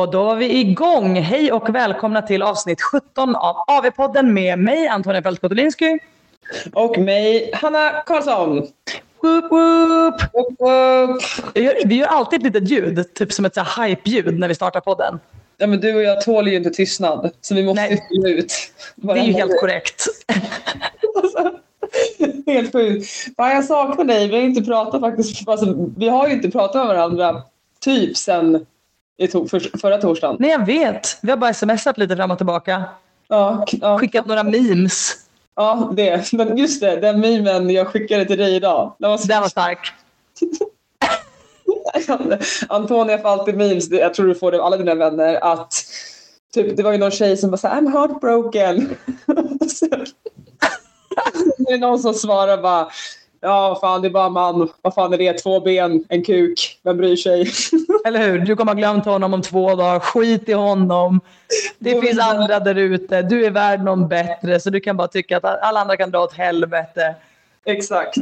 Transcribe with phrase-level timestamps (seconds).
[0.00, 1.16] Så då var vi igång.
[1.16, 5.98] Hej och välkomna till avsnitt 17 av AV-podden med mig Antonija Fältskotolinsky.
[6.72, 8.66] Och mig, Hanna Karlsson.
[9.22, 10.20] Woop, woop.
[10.32, 11.22] Woop, woop.
[11.54, 14.80] Gör, vi gör alltid ett litet ljud, typ som ett så hype-ljud när vi startar
[14.80, 15.20] podden.
[15.56, 18.06] Ja, men du och jag tål ju inte tystnad, så vi måste Nej.
[18.10, 18.52] ju ut.
[18.96, 20.04] Det är ju helt korrekt.
[21.22, 21.52] Alltså,
[22.46, 23.06] helt sjukt.
[23.36, 24.28] Fan, jag saknar dig.
[24.28, 25.48] Vi har inte pratat faktiskt.
[25.48, 27.42] Alltså, vi har ju inte pratat med varandra
[27.80, 28.66] typ sen
[29.20, 30.36] i to- för, förra torsdagen.
[30.38, 31.18] Nej, jag vet.
[31.22, 32.84] Vi har bara smsat lite fram och tillbaka.
[33.28, 35.12] Ja, ja, Skickat några memes.
[35.56, 36.32] ja, det.
[36.32, 38.94] Men just det, den memen jag skickade till dig idag.
[38.98, 39.92] Den var så Den var stark.
[42.68, 45.74] Antonia får alltid memes, jag tror du får det av alla dina vänner, att
[46.54, 48.96] typ, det var ju någon tjej som bara såhär I'm heartbroken.
[49.68, 49.86] Så-
[51.58, 52.88] det är någon som svarar bara
[53.42, 54.68] Ja, fan det är bara man.
[54.82, 55.32] Vad fan är det?
[55.32, 56.80] Två ben, en kuk.
[56.82, 57.50] Vem bryr sig?
[58.04, 58.38] Eller hur?
[58.38, 60.00] Du kommer ha glömt honom om två dagar.
[60.00, 61.20] Skit i honom.
[61.78, 63.22] Det finns andra där ute.
[63.22, 64.60] Du är värd någon bättre.
[64.60, 67.14] Så du kan bara tycka att alla andra kan dra åt helvete.
[67.64, 68.16] exakt,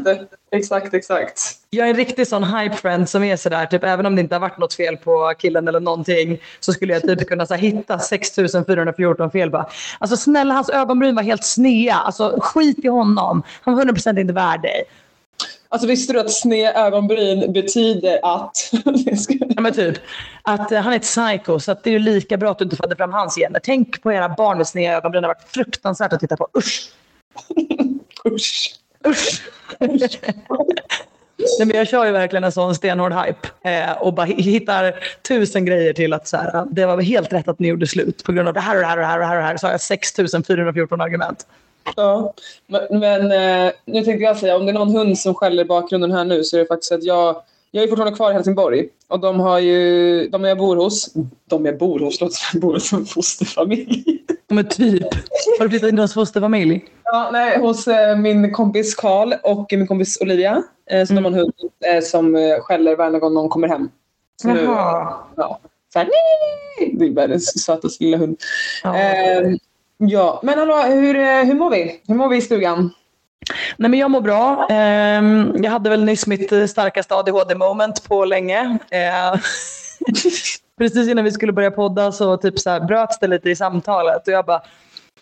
[0.51, 1.41] exakt, exakt.
[1.71, 4.35] Jag är en riktig sån hype friend som är sådär, typ, även om det inte
[4.35, 7.61] har varit något fel på killen eller någonting, så skulle jag typ kunna så här,
[7.61, 9.51] hitta 6414 fel.
[9.51, 9.67] Bara.
[9.99, 11.95] Alltså snälla, hans ögonbryn var helt snea.
[11.95, 13.43] Alltså skit i honom.
[13.63, 14.85] Han var 100% inte värd dig.
[15.71, 18.71] Alltså visste du att sned ögonbryn betyder att...
[19.57, 19.97] Ja, men typ,
[20.43, 22.77] att eh, han är ett psycho, så att det är lika bra att du inte
[22.77, 23.61] födde fram hans gener.
[23.63, 25.23] Tänk på era barn med sneda ögonbryn.
[25.23, 26.49] Det har varit fruktansvärt att titta på.
[26.59, 26.91] Usch!
[28.29, 28.75] Usch.
[29.07, 29.43] Usch!
[31.59, 34.95] Nej, men jag kör ju verkligen en sån stenhård hype eh, och bara hi- hittar
[35.29, 38.33] tusen grejer till att så här, det var helt rätt att ni gjorde slut på
[38.33, 39.37] grund av det här och det här och det här och det här.
[39.37, 39.57] Och det här.
[39.57, 41.47] Så har jag 6414 argument.
[41.97, 42.35] Ja,
[42.67, 45.67] men, men eh, nu tänkte jag säga, om det är någon hund som skäller i
[45.67, 48.89] bakgrunden här nu så är det faktiskt att jag, jag är fortfarande kvar i Helsingborg
[49.09, 51.15] och de har ju, de jag bor hos,
[51.49, 54.05] de jag bor hos, låter som jag bor hos en fosterfamilj.
[54.49, 55.03] Men typ,
[55.59, 56.85] har du flyttat in hos fosterfamilj?
[57.05, 60.63] Ja, nej, hos eh, min kompis Karl och min kompis Olivia.
[60.91, 61.53] Eh, så de har en hund
[61.87, 63.89] eh, som eh, skäller varje gång någon kommer hem.
[64.43, 65.15] Så nu, Jaha.
[65.37, 65.61] ja,
[65.93, 68.37] så här, nej, det är världens sötaste lilla hund.
[68.83, 68.97] Ja.
[68.97, 69.55] Eh,
[69.99, 72.01] ja, men hallå, hur, eh, hur mår vi?
[72.09, 72.91] Hur mår vi i stugan?
[73.77, 74.67] Nej, men jag mår bra.
[74.71, 78.79] Ehm, jag hade väl nyss mitt eh, starkaste ADHD-moment på länge.
[78.91, 79.41] Eh,
[80.79, 84.27] Precis innan vi skulle börja podda så, typ så här, bröts det lite i samtalet
[84.27, 84.63] och jag bara,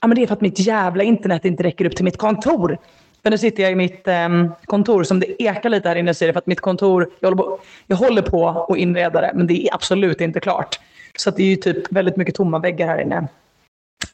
[0.01, 2.79] ja men det är för att mitt jävla internet inte räcker upp till mitt kontor.
[3.23, 6.25] För nu sitter jag i mitt ehm, kontor som det ekar lite här inne så
[6.25, 9.33] är det för att mitt kontor, jag håller på, jag håller på att inreda det
[9.35, 10.79] men det är absolut inte klart.
[11.19, 13.29] Så att det är ju typ väldigt mycket tomma väggar här inne.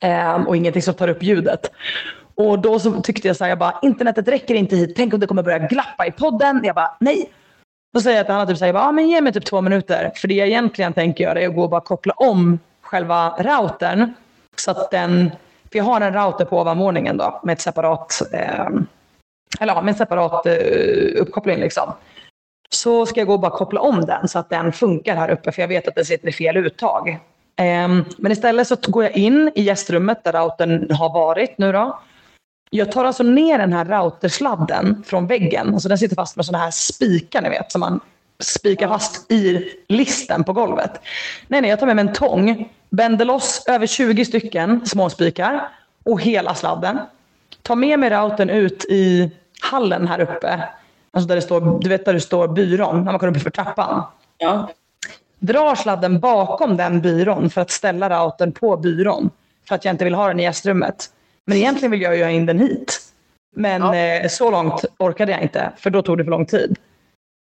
[0.03, 1.71] Ehm, och ingenting som tar upp ljudet.
[2.35, 4.97] Och då så tyckte jag så här, jag bara, internetet räcker inte hit.
[4.97, 6.61] Tänk om det kommer börja glappa i podden.
[6.65, 7.31] Jag bara, nej.
[7.95, 9.45] Då säger jag till Hanna, typ, så här, jag bara, ah, men ge mig typ
[9.45, 10.13] två minuter.
[10.17, 14.15] För det jag egentligen tänker göra är att gå och bara koppla om själva routern.
[14.57, 15.31] Så att den,
[15.71, 18.67] för jag har en router på ovanvåningen då med ett separat, eh,
[19.61, 20.53] eller ja, med en separat eh,
[21.17, 21.93] uppkoppling liksom.
[22.71, 25.53] Så ska jag gå och bara koppla om den så att den funkar här uppe
[25.53, 27.21] för jag vet att den sitter i fel uttag.
[27.63, 32.01] Ehm, men istället så går jag in i gästrummet där routern har varit nu då.
[32.71, 35.75] Jag tar alltså ner den här routersladden från väggen.
[35.75, 38.01] Alltså den sitter fast med sådana här spikar ni vet som man
[38.41, 41.01] spikar fast i listen på golvet.
[41.49, 45.69] Nej, nej, jag tar med mig en tång, bänder loss över 20 stycken små spikar
[46.05, 46.99] och hela sladden.
[47.63, 49.31] Tar med mig routern ut i
[49.61, 50.69] hallen här uppe.
[51.11, 53.51] Alltså där det står, du vet där det står byrån när man kommer upp för
[53.51, 54.03] trappan
[54.39, 54.69] Ja
[55.43, 59.31] drar sladden bakom den byrån för att ställa routern på byrån.
[59.69, 61.07] För att jag inte vill ha den i gästrummet.
[61.47, 62.99] Men egentligen vill jag ju ha in den hit.
[63.57, 63.95] Men Ja.
[63.97, 66.79] eh, så långt orkade jag inte, för då tog det för lång tid.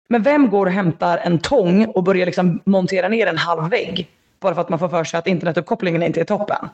[0.09, 4.09] Men vem går och hämtar en tång och börjar liksom montera ner en halv vägg?
[4.39, 6.69] Bara för att man får för sig att internetuppkopplingen inte är toppen.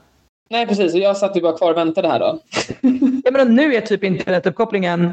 [0.49, 0.93] Nej, precis.
[0.93, 2.39] Jag satt ju bara kvar och väntade här då.
[3.23, 5.11] Jag menar, nu är typ internetuppkopplingen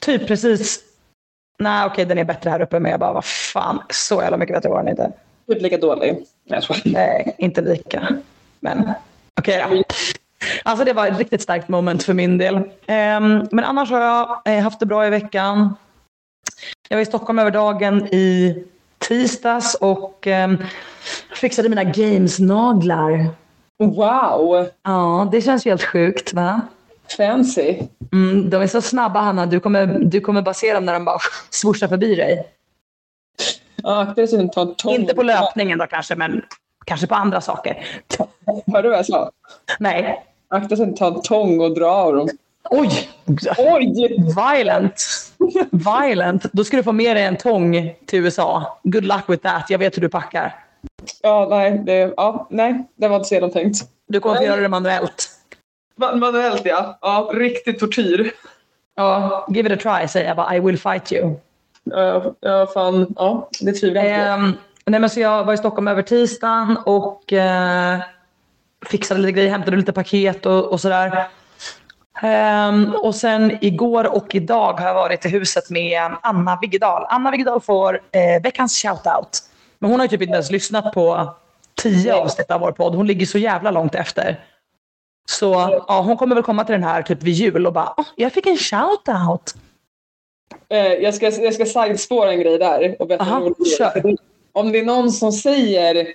[0.00, 0.80] typ precis...
[1.58, 4.54] Nej, okej, den är bättre här uppe, men jag bara, vad fan, så jävla mycket
[4.54, 5.12] bättre var den inte.
[5.50, 6.24] Typ lika dålig.
[6.84, 8.08] Nej, inte lika.
[8.60, 8.92] Men
[9.40, 9.82] okej då.
[10.62, 12.60] Alltså det var ett riktigt starkt moment för min del.
[12.86, 15.74] Ehm, men annars har jag eh, haft det bra i veckan.
[16.88, 18.56] Jag var i Stockholm över dagen i
[18.98, 20.58] tisdags och um,
[21.34, 23.26] fixade mina games-naglar.
[23.78, 24.68] Wow!
[24.82, 26.60] Ja, det känns ju helt sjukt va?
[27.16, 27.78] Fancy.
[28.12, 31.04] Mm, de är så snabba Hanna, du kommer, du kommer bara se dem när de
[31.04, 31.18] bara
[31.50, 32.46] swooshar förbi dig.
[33.82, 34.92] Ja, akta dig så du inte tar en tång.
[34.94, 36.42] Inte på löpningen då kanske, men
[36.84, 37.86] kanske på andra saker.
[38.72, 39.30] Hörde du vad jag sa?
[39.78, 40.24] Nej.
[40.48, 42.28] Akta så du inte tar en tång och drar av dem.
[42.70, 43.08] Oj!
[43.58, 44.16] Oj!
[44.36, 44.94] Violent.
[45.70, 46.42] Violent.
[46.52, 48.78] Då ska du få med dig en tång till USA.
[48.82, 49.64] Good luck with that.
[49.68, 50.64] Jag vet hur du packar.
[51.22, 53.78] ja, nej, det, ja, nej, det var inte så genomtänkt.
[54.08, 54.44] Du kommer Nej.
[54.46, 55.28] göra det manuellt.
[56.00, 56.98] Ma- Manuellt ja.
[57.00, 58.30] Ja, riktig tortyr.
[58.96, 60.56] Ja, give it a try säger jag bara.
[60.56, 61.34] I will fight you.
[61.84, 63.14] Ja, fan.
[63.16, 64.30] Ja, det tvivlar jag inte på.
[64.30, 64.52] Ehm,
[64.86, 68.00] nej, men så jag var i Stockholm över tisdagen och eh,
[68.86, 71.28] fixade lite grejer, hämtade lite paket och, och sådär.
[72.22, 77.06] Um, och sen igår och idag har jag varit i huset med Anna Viggedal.
[77.08, 79.42] Anna Viggedal får eh, veckans shoutout.
[79.78, 81.34] Men hon har ju typ inte ens lyssnat på
[81.82, 82.94] tio avsnitt av vår podd.
[82.94, 84.40] Hon ligger så jävla långt efter.
[85.30, 88.06] Så ja, hon kommer väl komma till den här typ vid jul och bara, oh,
[88.16, 89.54] jag fick en shoutout.
[90.68, 92.96] Eh, jag, ska, jag ska sidespåra en grej där.
[92.98, 94.00] Och Aha, kör.
[94.00, 94.16] För
[94.52, 96.06] Om det är någon som säger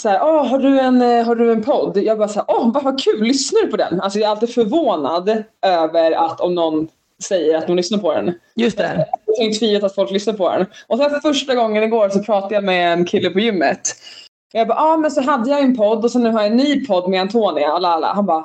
[0.00, 1.96] så här, "Åh, har, du en, eh, har du en podd?
[1.96, 4.00] Jag bara så här, åh vad, vad kul, lyssnar du på den?
[4.00, 6.88] Alltså jag är alltid förvånad över att om någon
[7.22, 8.34] säger att de lyssnar på den.
[8.56, 9.06] Just det.
[9.26, 10.66] Jag tänkte tvivlat att folk lyssnar på den.
[10.86, 13.80] Och sen första gången igår så pratade jag med en kille på gymmet.
[14.52, 16.56] Jag bara, ah, men så hade jag en podd och så nu har jag en
[16.56, 17.68] ny podd med Antonia.
[17.68, 18.12] Alla, alla.
[18.12, 18.44] Han bara,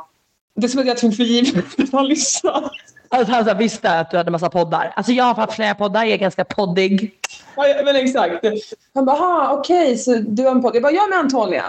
[0.55, 2.71] det är som att jag tog för givet att han lyssnar.
[3.09, 4.93] Alltså, han så visste att du hade massa poddar.
[4.95, 7.11] Alltså jag har haft flera poddar, jag är ganska poddig.
[7.55, 8.45] Ja, ja, men exakt.
[8.93, 10.75] Han bara, ah, okej, så du har en podd.
[10.75, 11.63] Jag bara, jag med Antonia.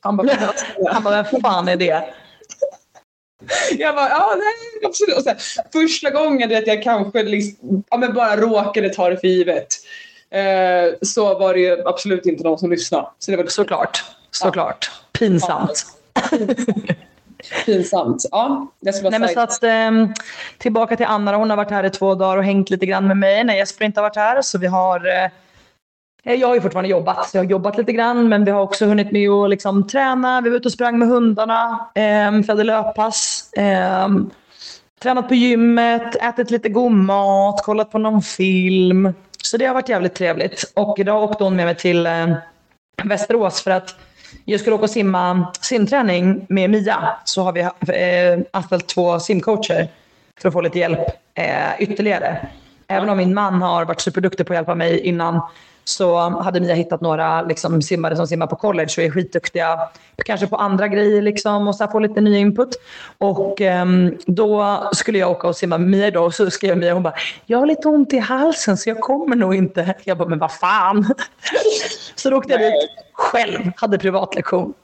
[0.00, 0.28] Han bara,
[0.92, 2.04] Han bara, vem fan är det?
[3.78, 5.16] jag bara, ja, nej, absolut.
[5.16, 5.36] Och sen,
[5.72, 9.66] första gången att jag kanske liksom, ja, men bara råkade ta det för givet.
[10.30, 13.06] Eh, så var det ju absolut inte någon som lyssnade.
[13.18, 14.04] Så det var Såklart.
[14.30, 14.90] Såklart.
[15.12, 15.86] Pinsamt.
[17.66, 18.24] Pinsamt.
[18.30, 20.14] Ja, jag skulle Nej, men så att, ehm,
[20.58, 21.36] tillbaka till Anna.
[21.36, 23.84] Hon har varit här i två dagar och hängt lite grann med mig när Jesper
[23.84, 24.42] inte har varit här.
[24.42, 25.06] Så vi har...
[25.06, 25.30] Eh,
[26.24, 28.28] jag har ju fortfarande jobbat, så jag har jobbat lite grann.
[28.28, 30.40] Men vi har också hunnit med att liksom, träna.
[30.40, 31.90] Vi var ute och sprang med hundarna.
[31.94, 33.50] Eh, för jag hade löppass.
[33.56, 34.30] ehm,
[35.02, 39.14] tränat på gymmet, ätit lite god mat, kollat på någon film.
[39.42, 40.72] Så det har varit jävligt trevligt.
[40.74, 42.34] Och idag åkte hon med mig till eh,
[43.04, 43.94] Västerås för att
[44.44, 47.16] jag skulle åka och simma simträning med Mia.
[47.24, 49.88] Så har vi eh, anställt två simcoacher
[50.40, 52.48] för att få lite hjälp eh, ytterligare.
[52.88, 55.40] Även om min man har varit superduktig på att hjälpa mig innan
[55.84, 59.78] så hade Mia hittat några liksom, simmare som simmar på college och är skitduktiga.
[60.24, 62.68] Kanske på andra grejer liksom, och så få lite ny input.
[63.18, 66.94] Och ehm, då skulle jag åka och simma med Mia idag och så skrev Mia
[66.94, 67.14] hon bara
[67.46, 69.94] “Jag har lite ont i halsen så jag kommer nog inte”.
[70.04, 71.14] Jag bara “Men vad fan”.
[72.14, 74.74] så då åkte jag dit själv, hade privatlektion.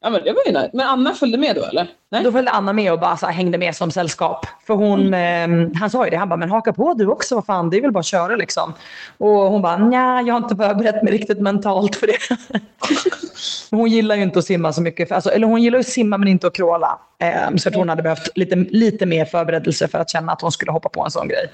[0.00, 0.70] Ja, men det var ju nice.
[0.72, 1.88] Men Anna följde med då eller?
[2.10, 2.24] Nej?
[2.24, 4.46] Då följde Anna med och bara så här, hängde med som sällskap.
[4.66, 7.46] För hon, eh, han sa ju det, han bara, men haka på du också, vad
[7.46, 8.74] fan, det är väl bara att köra liksom.
[9.18, 12.18] Och hon bara, nja, jag har inte förberett mig riktigt mentalt för det.
[13.76, 15.86] hon gillar ju inte att simma så mycket, för, alltså, eller hon gillar ju att
[15.86, 16.98] simma men inte att kråla.
[17.18, 20.52] Eh, så tror hon hade behövt lite, lite mer förberedelse för att känna att hon
[20.52, 21.50] skulle hoppa på en sån grej.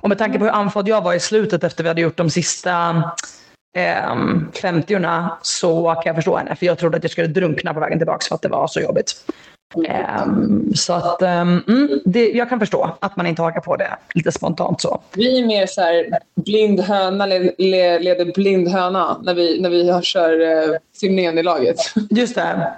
[0.00, 2.30] Och med tanke på hur andfådd jag var i slutet efter vi hade gjort de
[2.30, 3.02] sista
[3.76, 4.16] eh,
[4.62, 4.98] 50
[5.42, 6.56] så kan jag förstå henne.
[6.56, 8.80] För jag trodde att jag skulle drunkna på vägen tillbaka för att det var så
[8.80, 9.12] jobbigt.
[9.88, 11.62] Ehm, så att um,
[12.04, 15.00] det, jag kan förstå att man inte hakar på det lite spontant så.
[15.12, 19.70] Vi är mer så här blind höna le- le- leder blind höna när vi, när
[19.70, 21.76] vi kör eh, simningen i laget.
[22.10, 22.72] Just det.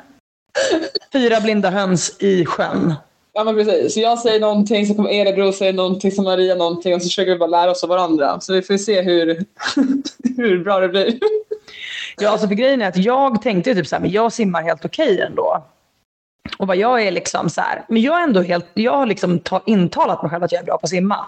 [1.12, 2.94] Fyra blinda höns i sjön.
[3.32, 3.94] Ja men precis.
[3.94, 7.32] Så jag säger någonting så kommer Erebro säga någonting så Maria någonting och så försöker
[7.32, 8.40] vi bara lära oss av varandra.
[8.40, 9.44] Så vi får se hur,
[10.36, 11.18] hur bra det blir.
[12.20, 14.62] Ja, alltså för grejen är att jag tänkte ju typ så här, men jag simmar
[14.62, 15.64] helt okej ändå.
[16.58, 19.38] Och vad jag är liksom så här, men jag är ändå helt, jag har liksom
[19.38, 21.26] ta, intalat mig själv att jag är bra på att simma.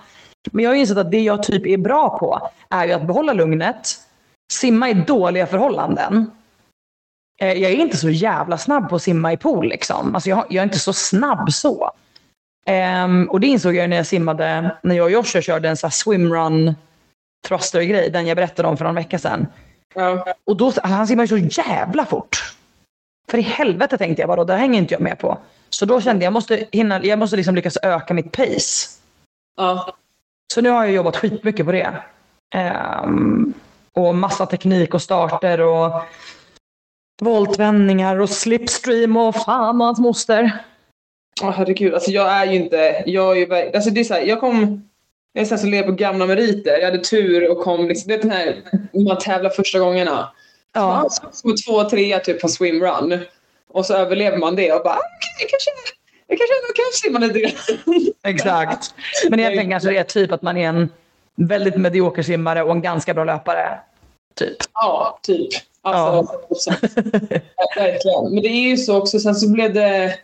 [0.52, 3.32] Men jag har insett att det jag typ är bra på är ju att behålla
[3.32, 3.88] lugnet,
[4.52, 6.30] simma i dåliga förhållanden.
[7.40, 10.14] Eh, Jag är inte så jävla snabb på att simma i pool liksom.
[10.14, 11.90] Alltså jag, jag är inte så snabb så.
[12.66, 15.90] Ehm, och det insåg jag när jag simmade, när jag och Joshua körde en sån
[15.90, 16.74] swimrun
[17.48, 19.46] thruster-grej, den jag berättade om för någon vecka sedan.
[19.94, 20.26] Ja.
[20.44, 22.54] Och då, alltså han simmar ju så jävla fort.
[23.30, 25.38] För i helvete tänkte jag bara, det hänger inte jag med på.
[25.70, 28.88] Så då kände jag, jag måste, hinna, jag måste liksom lyckas öka mitt pace.
[29.56, 29.96] Ja.
[30.54, 31.96] Så nu har jag jobbat skitmycket på det.
[32.54, 33.54] Ehm,
[33.92, 36.02] och massa teknik och starter och
[37.22, 40.58] voltvändningar och slipstream och fan och hans moster.
[41.42, 44.20] Åh herregud, alltså jag är ju inte, jag är ju, alltså det är så här,
[44.22, 44.88] jag kom,
[45.32, 46.78] jag är så här som lever på gamla meriter.
[46.78, 48.56] Jag hade tur och kom liksom, det är den här,
[49.06, 50.30] man tävlar första gångerna.
[50.74, 51.28] Ja, Ja.
[51.32, 53.20] Som två, trea typ på swimrun.
[53.72, 55.70] Och så överlever man det och bara, "Ah, okej, kanske,
[56.26, 58.12] jag kanske ändå kan simma lite grann.
[58.34, 58.94] exakt.
[59.30, 60.88] Men egentligen kanske det är typ att man är en
[61.36, 63.78] väldigt medioker simmare och en ganska bra löpare.
[64.34, 64.56] Typ.
[64.74, 65.48] Ja, typ.
[65.82, 66.36] Alltså,
[67.76, 68.34] verkligen.
[68.34, 70.18] Men det är ju så också, sen så blev det,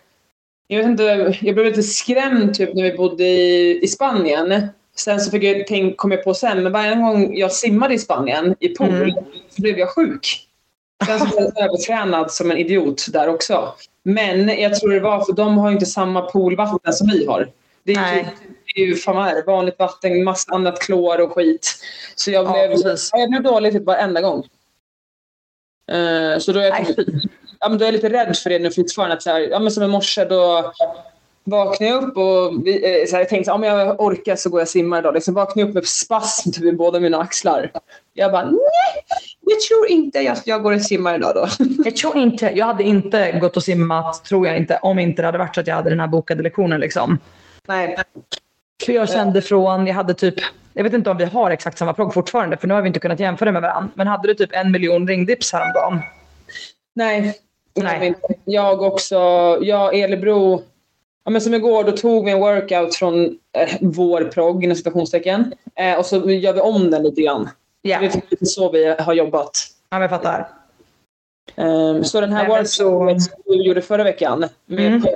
[0.66, 4.68] jag vet inte, jag blev lite skrämd typ när vi bodde i, i Spanien.
[4.96, 7.98] Sen så fick jag tänk, kom jag på sen, men varje gång jag simmade i
[7.98, 9.14] Spanien i pool Mm.
[9.50, 10.48] så blev jag sjuk.
[11.06, 13.74] Sen så blev jag övertränad som en idiot där också.
[14.02, 17.48] Men jag tror det var för de har inte samma poolvatten som vi har.
[17.82, 18.34] Det är, Nej.
[18.74, 21.74] Det är ju fan vad är det, vanligt vatten, massa annat klor och skit.
[22.14, 23.10] Så jag Ja, blev, precis.
[23.12, 24.38] jag blev dålig typ varenda gång.
[25.92, 26.94] Eh, så då är jag, fy.
[27.60, 29.14] ja, men då är jag lite rädd för det nu fortfarande.
[29.14, 30.72] Att så här, ja, men som i morse då
[31.44, 34.50] vaknade jag upp och vi, eh, så här, jag tänkte här, om jag orkar så
[34.50, 35.14] går jag och simmar idag.
[35.14, 37.70] Liksom vaknade jag upp med spasm typ, i båda mina axlar.
[38.14, 39.04] Jag bara, nej,
[39.40, 41.48] jag tror inte jag, jag går och simmar idag då.
[41.84, 45.26] Jag tror inte, jag hade inte gått och simmat, tror jag inte, om inte det
[45.26, 46.80] hade varit så att jag hade den här bokade lektionen.
[46.80, 47.18] Liksom.
[47.68, 47.96] nej.
[48.86, 50.34] För jag kände från, jag hade typ,
[50.74, 53.00] jag vet inte om vi har exakt samma progg fortfarande, för nu har vi inte
[53.00, 53.90] kunnat jämföra med varandra.
[53.94, 56.00] Men hade du typ en miljon ringdips häromdagen?
[56.94, 57.38] Nej.
[57.74, 58.14] Nej.
[58.44, 59.16] Jag också,
[59.62, 60.62] jag Elebro,
[61.24, 65.52] ja, men som igår då tog vi en workout från eh, vår progg inom citationstecken.
[65.74, 67.48] Eh, och så gör vi om den lite grann.
[67.82, 69.50] Ja, Det är lite så vi har jobbat.
[69.90, 70.48] ja men jag fattar.
[71.56, 75.04] Um, så den här workouten som vi gjorde förra veckan med Mm.
[75.04, 75.10] eh,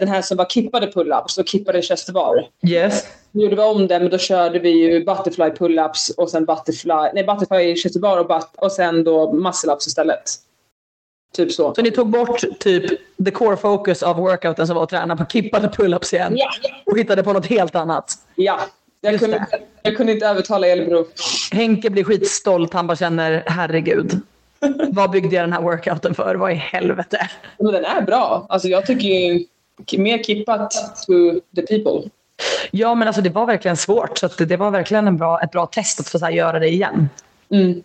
[0.00, 2.46] den här som var kippade pull-ups och kippade chest bar.
[2.68, 3.06] Yes.
[3.32, 7.10] Nu gjorde vi om den men då körde vi ju butterfly pull-ups och sen butterfly,
[7.14, 10.22] nej butterfly chest bar och, but, och sen då muscle-ups istället.
[11.36, 11.74] Typ så.
[11.74, 12.90] Så ni tog bort typ
[13.24, 16.48] the core focus av workouten som var att träna på kippade pull-ups igen Ja,
[16.86, 18.12] och hittade på något helt annat.
[18.34, 18.60] ja.
[19.02, 19.56] Jag Just kunde, det.
[19.56, 21.06] inte, jag kunde inte övertala Elbro.
[21.52, 22.72] Henke blir skitstolt.
[22.72, 24.20] Han bara känner, herregud.
[24.90, 26.34] Vad byggde jag den här workouten för?
[26.34, 27.30] Vad i helvete?
[27.58, 28.46] Men den är bra.
[28.48, 29.46] Alltså jag tycker ju
[29.98, 30.70] mer kippat
[31.06, 32.10] to the people.
[32.70, 34.18] Ja, men alltså det var verkligen svårt.
[34.18, 36.68] Så det, var verkligen en bra, ett bra test att få så här, göra det
[36.68, 37.08] igen.
[37.50, 37.82] Mm.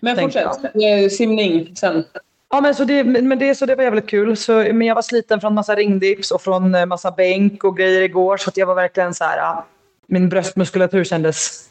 [0.00, 1.12] Men fortsätt.
[1.12, 2.04] Simning sen.
[2.50, 4.36] Ja, men, så det, men det, så det var jävligt kul.
[4.36, 8.02] Så, men jag var sliten från massa ringdips och från eh, massa bänk och grejer
[8.02, 8.36] igår.
[8.36, 9.66] Så jag var verkligen så här, ja,
[10.06, 11.69] min bröstmuskulatur kändes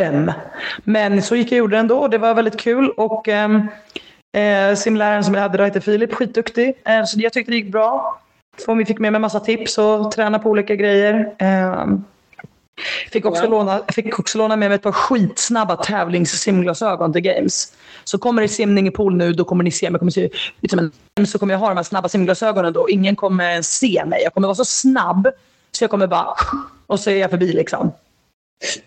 [0.00, 0.32] öm.
[0.84, 2.90] Men så gick jag och gjorde det ändå och det var väldigt kul.
[2.90, 6.74] Och eh, simläraren som jag hade då hette Filip, skitduktig.
[6.86, 8.20] Eh, så jag tyckte det gick bra.
[8.58, 11.34] Så vi fick med mig massa tips och träna på olika grejer.
[11.38, 12.04] Ehm,
[13.12, 13.48] Fick också, Ja.
[13.50, 17.72] låna, fick också låna med mig ett par skitsnabba tävlingssimglasögon till games.
[18.04, 19.98] Så kommer det simning i pool nu, då kommer ni se mig.
[19.98, 20.28] Kommer se
[20.60, 22.88] ut som en, så kommer jag ha de här snabba simglasögonen då.
[22.90, 24.20] Ingen kommer se mig.
[24.22, 25.28] Jag kommer vara så snabb
[25.72, 26.34] så jag kommer bara...
[26.86, 27.92] Och så är jag förbi liksom.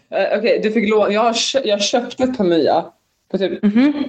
[0.09, 1.11] Eh, Okej, du fick låna.
[1.13, 2.85] Jag, jag köpte ett par nya.
[3.31, 4.03] På typ, Mhm.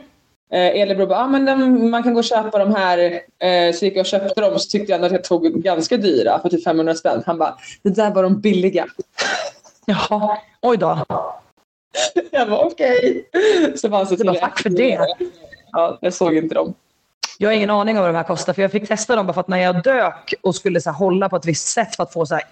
[0.52, 2.98] eh, Elebro bara, ah, men den, man kan gå och köpa de här.
[3.38, 6.38] Eh, så gick jag och köpte dem så tyckte jag att jag tog ganska dyra
[6.42, 7.22] för typ 500 spänn.
[7.26, 8.86] Han bara, det där var de billiga.
[9.86, 11.04] Jaha, oj då.
[12.30, 13.28] Jag var okej.
[13.76, 15.06] Så fanns det Det var tack för det.
[15.72, 16.74] Ja, jag såg inte dem.
[17.38, 18.52] Jag har ingen aning om vad de här kostar.
[18.52, 20.96] För jag fick testa dem bara för att när jag dök och skulle så här,
[20.98, 22.44] hålla på ett visst sätt för att få så, här,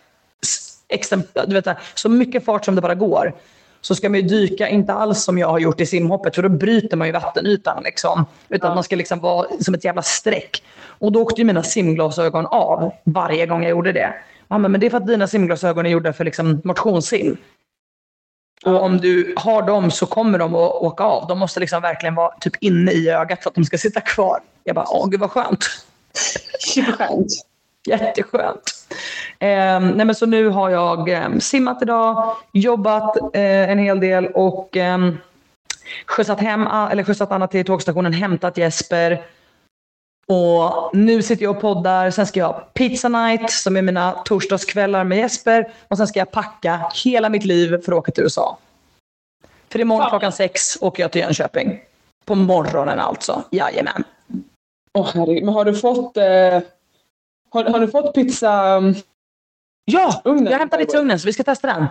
[0.94, 3.34] exempel, du vet, så mycket fart som det bara går.
[3.80, 6.48] Så ska man ju dyka, inte alls som jag har gjort i simhoppet, för då
[6.48, 7.82] bryter man ju vattenytan.
[7.82, 8.24] Liksom.
[8.48, 8.74] Utan Ja.
[8.74, 10.62] man ska liksom vara som ett jävla streck.
[10.86, 14.14] Och då åkte ju mina simglasögon av varje gång jag gjorde det.
[14.48, 17.36] Ja, men det är för att dina simglasögon är gjorda för liksom motionssim.
[18.64, 21.26] Och om du har dem så kommer de att åka av.
[21.28, 24.40] De måste liksom verkligen vara typ inne i ögat för att de ska sitta kvar.
[24.64, 25.64] Jag bara, åh gud vad skönt.
[26.60, 27.26] Superskönt.
[27.86, 28.86] Jätteskönt.
[29.38, 34.26] Eh, nej men så nu har jag eh, simmat idag, jobbat eh, en hel del
[34.26, 34.98] och eh,
[36.06, 39.24] skjutsat, hem, eller skjutsat Anna till tågstationen, hämtat Jesper.
[40.26, 42.10] Och nu sitter jag och poddar.
[42.10, 45.72] Sen ska jag ha pizza night som är mina torsdagskvällar med Jesper.
[45.88, 48.58] Och sen ska jag packa hela mitt liv för att åka till USA.
[49.68, 50.10] För imorgon Fan.
[50.10, 51.80] klockan sex åker jag till Jönköping.
[52.24, 53.42] På morgonen alltså.
[53.50, 54.04] Jajamän.
[54.92, 55.44] Åh herregud.
[55.44, 56.16] Men har du fått...
[56.16, 56.60] Eh,
[57.52, 58.76] har, har du fått pizza...
[58.76, 58.94] um,
[59.84, 60.52] Ja, Ugnen.
[60.52, 61.86] jag till ugnen så vi ska testa den.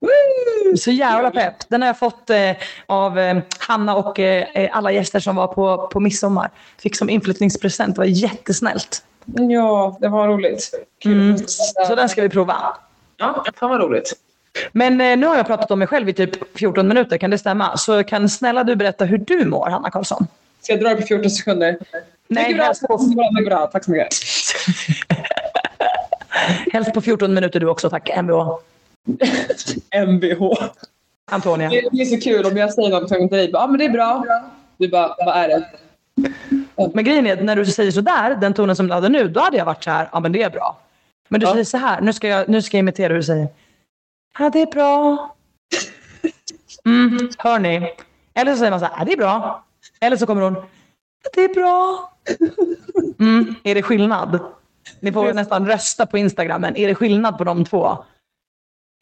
[0.00, 0.76] Woo!
[0.76, 1.54] Så jävla pepp.
[1.68, 2.50] Den har jag fått eh,
[2.86, 6.50] av eh, Hanna och eh, alla gäster som var på, på midsommar.
[6.78, 7.94] Fick som inflyttningspresent.
[7.94, 9.04] Det var jättesnällt.
[9.24, 10.70] Ja, det var roligt.
[11.04, 11.38] Mm.
[11.86, 12.76] Så den ska vi prova.
[13.16, 14.12] Ja, fan vad roligt.
[14.72, 17.18] Men eh, nu har jag pratat om mig själv i typ 14 minuter.
[17.18, 17.76] Kan det stämma?
[17.76, 20.26] Så kan snälla du berätta hur du mår, Hanna Karlsson?
[20.62, 21.78] Ska jag dra det på 14 sekunder?
[22.28, 22.98] Nej, bra, helst på,
[23.46, 23.66] bra.
[23.66, 24.08] Tack så mycket.
[26.72, 28.10] helst på 14 minuter du också, tack.
[28.16, 28.56] Mvh.
[30.06, 30.68] Mvh.
[31.30, 31.68] Antonia.
[31.70, 33.50] Det, det är så kul om jag säger någonting till dig.
[33.52, 34.24] Ja, ah, men det är bra.
[34.76, 35.64] Du bara, vad är det?
[36.94, 39.40] Men grejen är att när du säger sådär, den tonen som du hade nu, då
[39.40, 40.78] hade jag varit så här, ja men det är bra.
[41.28, 41.52] Men du Ja.
[41.52, 43.48] säger så här, nu ska, jag, nu ska jag imitera hur du säger.
[44.38, 45.34] Ja, det är bra.
[46.86, 47.92] Mm, hör ni?
[48.34, 49.64] Eller så säger man så här, ja, det är bra.
[50.00, 50.56] Eller så kommer hon,
[51.32, 52.10] det är bra.
[53.20, 54.38] Mm, är det skillnad?
[55.00, 57.98] Ni får nästan rösta på Instagram, men är det skillnad på de två?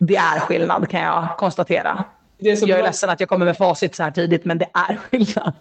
[0.07, 2.05] det är skillnad kan jag konstatera.
[2.38, 4.59] Det är Jag är Ross, ledsen att jag kommer med facit så här tidigt, men
[4.59, 5.52] det är skillnad.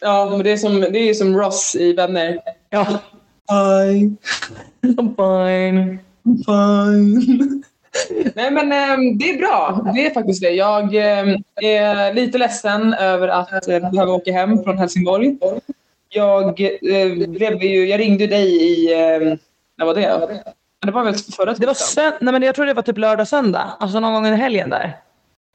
[0.00, 2.40] ja, men det är som, det är som Ross i Vänner.
[2.70, 2.98] Ja,
[3.50, 4.16] Hi,
[4.82, 5.98] I'm fine.
[6.46, 7.62] fine.
[8.34, 9.86] Nej men ehm, det är bra.
[9.94, 10.50] Det är faktiskt det.
[10.50, 15.36] Jag ehm, är lite ledsen över att eh, behöva åka hem från Helsingborg.
[16.08, 18.92] Jag, eh, blev ju, jag ringde dig i...
[18.92, 19.34] Eh,
[19.78, 20.28] när var det?
[20.86, 23.28] Det var väl förra Det var sön- Nej, men jag tror det var typ lördag,
[23.28, 23.72] söndag.
[23.80, 24.96] Alltså någon gång under helgen där.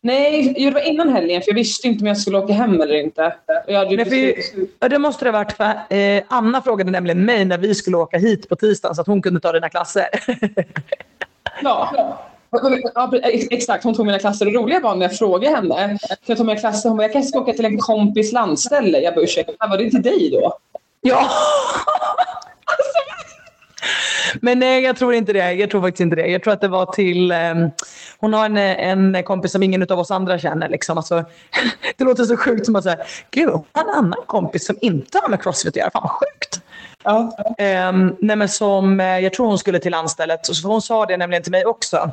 [0.02, 2.96] Nej, det var innan helgen för jag visste inte om jag skulle åka hem eller
[2.96, 3.36] inte.
[3.68, 6.24] Jag hade ju Nej, för ju- precis- Ja, det måste det ha varit för eh,
[6.28, 9.40] Anna frågade nämligen mig när vi skulle åka hit på tisdagen så att hon kunde
[9.40, 10.06] ta dina klasser.
[11.64, 12.20] Ja.
[12.96, 13.84] Ja, ex- exakt.
[13.84, 14.46] Hon tog mina klasser.
[14.46, 15.98] Det roliga var när jag frågade henne.
[16.00, 16.90] Kan jag ta mina klasser?
[16.90, 19.00] Hon bara, jag kanske ska åka till en kompis landställe.
[19.00, 20.58] Jag bara, ursäkta, var det till dig då?
[21.02, 21.30] ja!
[24.42, 25.54] Men nej, jag tror inte det.
[25.54, 26.28] Jag tror faktiskt inte det.
[26.28, 27.32] Jag tror att det var till...
[27.32, 27.70] ehm,
[28.20, 28.58] hon har en,
[29.16, 30.70] en kompis som ingen av oss andra känner.
[30.70, 30.98] Liksom.
[30.98, 31.26] Alltså,
[31.98, 32.98] det låter så sjukt som att säga,
[33.32, 35.92] gud, hon har en annan kompis som inte har med crossfit att göra.
[35.92, 36.62] Fan vad sjukt.
[37.04, 37.38] Ja.
[37.90, 40.46] Um, nej men som, eh, jag tror hon skulle till landstället.
[40.46, 42.12] Så hon sa det nämligen till mig också.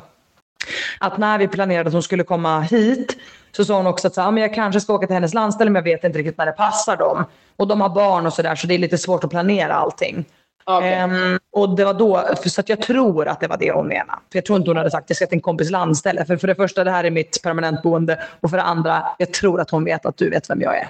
[0.99, 3.17] Att när vi planerade att hon skulle komma hit
[3.51, 5.69] så sa hon också att så, "Ja, men jag kanske ska åka till hennes landställe
[5.71, 7.25] men jag vet inte riktigt när det passar dem.
[7.57, 10.25] Och de har barn och sådär så det är lite svårt att planera allting.
[10.63, 10.93] Okej.
[10.93, 14.19] Ehm, och det var då, så att jag tror att det var det hon menade.
[14.31, 16.25] För jag tror inte hon hade sagt att jag ska till en kompis landställe.
[16.25, 18.19] För, för det första, det här är mitt permanentboende.
[18.41, 20.87] Och för det andra, jag tror att hon vet att du vet vem jag är.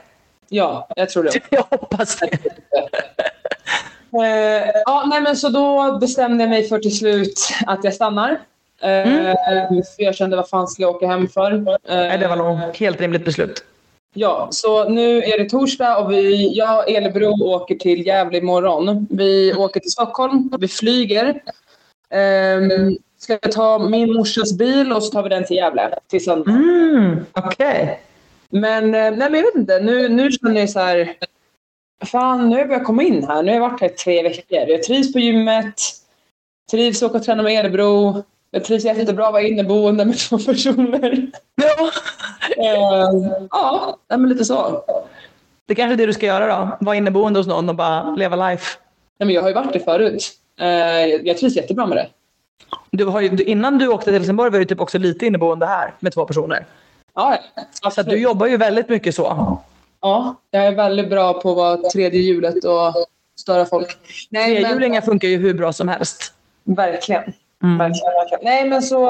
[0.50, 1.32] ja, jag tror det.
[1.50, 2.30] Jag hoppas det.
[4.14, 8.40] Eh, ja, nej, men så då bestämde jag mig för till slut att jag stannar.
[8.82, 9.36] Eh,
[9.96, 11.52] För jag kände vad fan ska jag åka hem för?
[11.52, 13.64] Eh, det var nog helt rimligt beslut.
[14.14, 19.08] Ja, så nu är det torsdag och vi, jag och Elebro åker till Gävle imorgon.
[19.10, 21.42] Vi åker till Stockholm, vi flyger.
[22.14, 26.24] Um, ska jag ta min morsas bil och så tar vi den till Gävle till
[26.24, 26.52] söndag.
[26.52, 28.02] Mm, Okej.
[28.50, 31.14] Men, eh, nej, men jag vet inte, nu, nu känner jag så här.
[32.06, 33.44] Fan, nu har jag börjat komma in här.
[33.44, 34.70] Nu har jag varit här i tre veckor.
[34.70, 35.82] Jag trivs på gymmet.
[36.72, 38.24] Trivs att åka och träna med Elebro.
[38.52, 41.28] Jag trivs jättebra att vara inneboende med två personer.
[41.56, 41.92] Ja.
[42.58, 44.84] Eh, ja, men lite så.
[45.68, 46.78] Det är kanske är det du ska göra då.
[46.86, 48.78] Vara inneboende hos någon och bara leva life.
[49.20, 50.32] Nej, men jag har ju varit det förut.
[50.60, 50.68] Eh,
[51.06, 52.08] jag trivs jättebra med det.
[52.92, 55.94] Du har ju, innan du åkte till Helsingborg var du typ också lite inneboende här
[56.00, 56.66] med två personer.
[57.16, 57.38] Ja,
[57.82, 58.10] Så absolut.
[58.10, 59.58] du jobbar ju väldigt mycket så.
[60.02, 62.94] ja, jag är väldigt bra på att vara tredje hjulet och
[63.40, 63.98] störa folk.
[64.30, 66.34] Nej, men, Trehjulingar funkar ju hur bra som helst.
[66.64, 67.34] verkligen.
[67.64, 67.78] Mm.
[67.78, 68.44] verkligen, verkligen.
[68.44, 69.06] Nej, men så...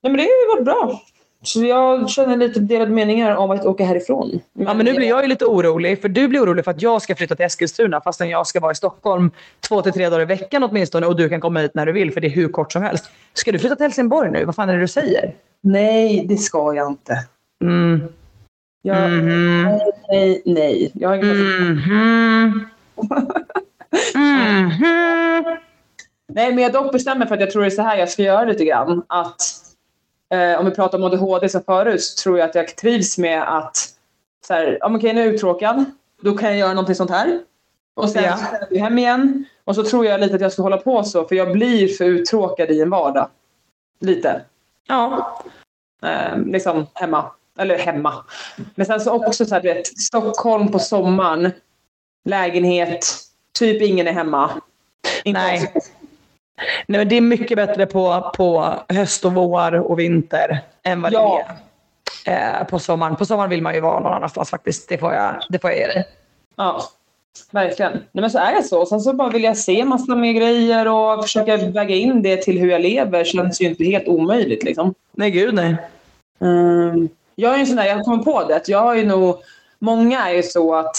[0.00, 1.02] Nej, men det har ju varit bra.
[1.42, 4.40] Så jag känner lite delade meningar om att åka härifrån.
[4.52, 6.00] Ja, men nu blir jag ju lite orolig.
[6.02, 8.72] För du blir orolig för att jag ska flytta till Eskilstuna fastän jag ska vara
[8.72, 9.30] i Stockholm
[9.68, 12.12] två till tre dagar i veckan åtminstone och du kan komma hit när du vill
[12.12, 13.10] för det är hur kort som helst.
[13.34, 14.44] Ska du flytta till Helsingborg nu?
[14.44, 15.34] Vad fan är det du säger?
[15.60, 17.24] Nej, det ska jag inte.
[17.64, 18.02] Mm.
[18.82, 19.62] Jag, Mhm.
[19.64, 20.90] Nej, nej, nej.
[20.94, 22.66] Jag har ingen Mhm.
[24.14, 25.56] Mhm.
[26.28, 28.22] Nej, men jag dock bestämmer för att jag tror det är så här jag ska
[28.22, 29.02] göra lite grann.
[29.06, 29.40] Att
[30.34, 33.56] eh, om vi pratar om ADHD som förut så tror jag att jag trivs med
[33.56, 33.76] att
[34.46, 35.84] så här, men okej, nu är jag uttråkad.
[36.22, 37.40] Då kan jag göra någonting sånt här.
[37.94, 38.36] Och sen Ja.
[38.36, 39.44] så jag hem igen.
[39.64, 42.04] Och så tror jag lite att jag ska hålla på så för jag blir för
[42.04, 43.28] uttråkad i en vardag.
[44.00, 44.40] Lite.
[44.86, 45.42] Ja.
[46.02, 47.30] Eh, liksom hemma.
[47.58, 48.24] Eller hemma.
[48.74, 51.50] Men sen så också så här, du vet, Stockholm på sommaren.
[52.24, 53.06] Lägenhet.
[53.58, 54.50] Typ ingen är hemma.
[55.24, 55.56] Inte Nej.
[55.56, 55.92] avsikt.
[56.86, 61.12] Nej, men det är mycket bättre på, på höst och vår och vinter än vad
[61.12, 61.42] Ja.
[62.24, 63.16] det är eh, på sommaren.
[63.16, 64.88] På sommaren vill man ju vara någon annanstans faktiskt.
[64.88, 66.04] Det får jag, det får jag ge dig.
[66.56, 66.82] Ja,
[67.50, 67.92] verkligen.
[67.92, 68.86] Nej, men så är det så.
[68.86, 72.58] Sen så bara vill jag se massa mer grejer och försöka väga in det till
[72.58, 73.24] hur jag lever.
[73.24, 74.94] Känns ju inte helt omöjligt liksom.
[75.12, 75.76] Nej, gud nej.
[76.40, 77.08] Mm.
[77.34, 79.36] Jag är ju sån där, jag har kommit på det, jag har ju nog,
[79.78, 80.96] många är ju så att,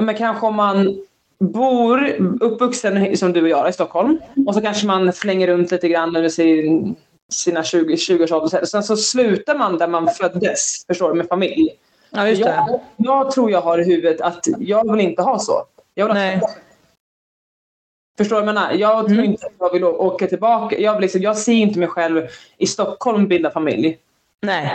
[0.00, 0.98] men kanske om man
[1.44, 5.88] bor uppvuxen som du och jag i Stockholm och så kanske man slänger runt lite
[5.88, 6.96] grann under sin,
[7.32, 8.64] sina 20, 20-årsålder.
[8.64, 11.68] Sen så slutar man där man föddes, förstår du, med familj.
[12.10, 12.64] Ja, just det.
[12.66, 15.64] Jag, jag tror jag har i huvudet att jag vill inte ha så.
[15.94, 16.40] Jag vill ha Nej.
[18.18, 18.72] Förstår du vad jag menar?
[18.72, 19.30] Jag tror Mm.
[19.30, 20.78] inte att jag vill åka tillbaka.
[20.78, 23.98] Jag, vill liksom, jag ser inte mig själv i Stockholm bilda familj.
[24.42, 24.72] Nej.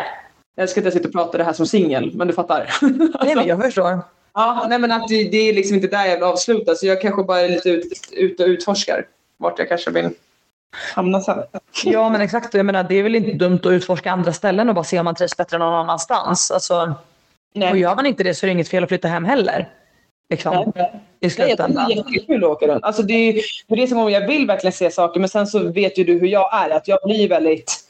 [0.56, 2.70] Jag ska inte sitta och prata det här som singel, men du fattar.
[3.24, 4.00] nej, men jag förstår.
[4.34, 6.76] Ja, nej, men att det, det är liksom inte där jag vill avsluta.
[6.76, 9.06] Så jag kanske bara är lite ute ut och utforskar
[9.38, 10.10] vart jag kanske vill
[10.96, 11.44] hamna sen.
[11.86, 12.54] Ja, men exakt.
[12.54, 15.06] Jag menar, det är väl inte dumt att utforska andra ställen och bara se om
[15.06, 16.52] man trivs bättre någon annanstans.
[16.52, 16.76] Alltså,
[17.56, 17.80] och Nej.
[17.80, 19.70] gör man inte det så är det inget fel att flytta hem heller.
[20.30, 20.64] Liksom, Nej.
[20.66, 21.88] I Nej, jag tycker slutändan.
[21.88, 22.84] det är jättekul att åka runt.
[22.84, 25.60] Alltså det, är, det är som om jag vill verkligen se saker men sen så
[25.72, 26.70] vet ju du hur jag är.
[26.70, 27.84] Att jag blir väldigt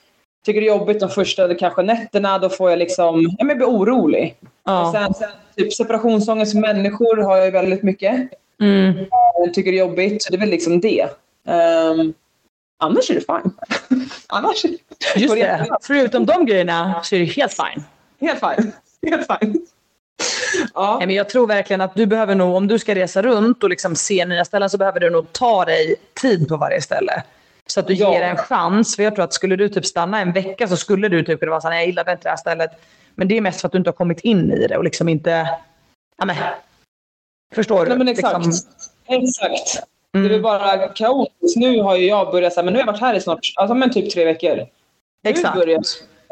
[0.45, 2.39] tycker det är jobbigt de första kanske nätterna.
[2.39, 4.35] Då får jag liksom, jag blir orolig.
[4.63, 4.85] Ja.
[4.85, 8.29] Och sen, sen typ separationsångest för människor har jag väldigt mycket.
[8.61, 9.05] Mm.
[9.37, 10.27] Jag tycker det är jobbigt.
[10.29, 11.03] Det är väl liksom det.
[11.47, 12.13] Um,
[12.79, 13.53] annars är det fine.
[14.27, 14.65] annars
[15.15, 15.67] Just det.
[15.81, 17.83] Förutom de grejerna så är det helt fine.
[18.21, 18.71] Helt fine.
[19.11, 19.67] Helt fine.
[20.73, 20.95] Ja.
[20.97, 23.69] Nej, men jag tror verkligen att du behöver nog, om du ska resa runt och
[23.69, 27.23] liksom se nya ställen så behöver du nog ta dig tid på varje ställe.
[27.67, 28.13] Så att du Ja.
[28.13, 28.95] ger en chans.
[28.95, 31.49] För jag tror att skulle du typ stanna en vecka så skulle du typ kunna
[31.49, 32.71] vara såhär, jag gillar inte det här stället.
[33.15, 35.09] Men det är mest för att du inte har kommit in i det och liksom
[35.09, 35.49] inte...
[36.17, 36.35] Ja, men,
[37.55, 37.89] förstår du?
[37.89, 38.45] Nej, men exakt.
[38.45, 38.69] Liksom,
[39.07, 39.87] Exakt.
[40.15, 40.29] Mm.
[40.29, 41.57] Det är bara kaotiskt.
[41.57, 43.75] Nu har ju jag börjat här, men nu har jag varit här i snart, alltså
[43.75, 44.67] men typ tre veckor.
[45.23, 45.55] exakt.
[45.55, 45.81] Nu börjar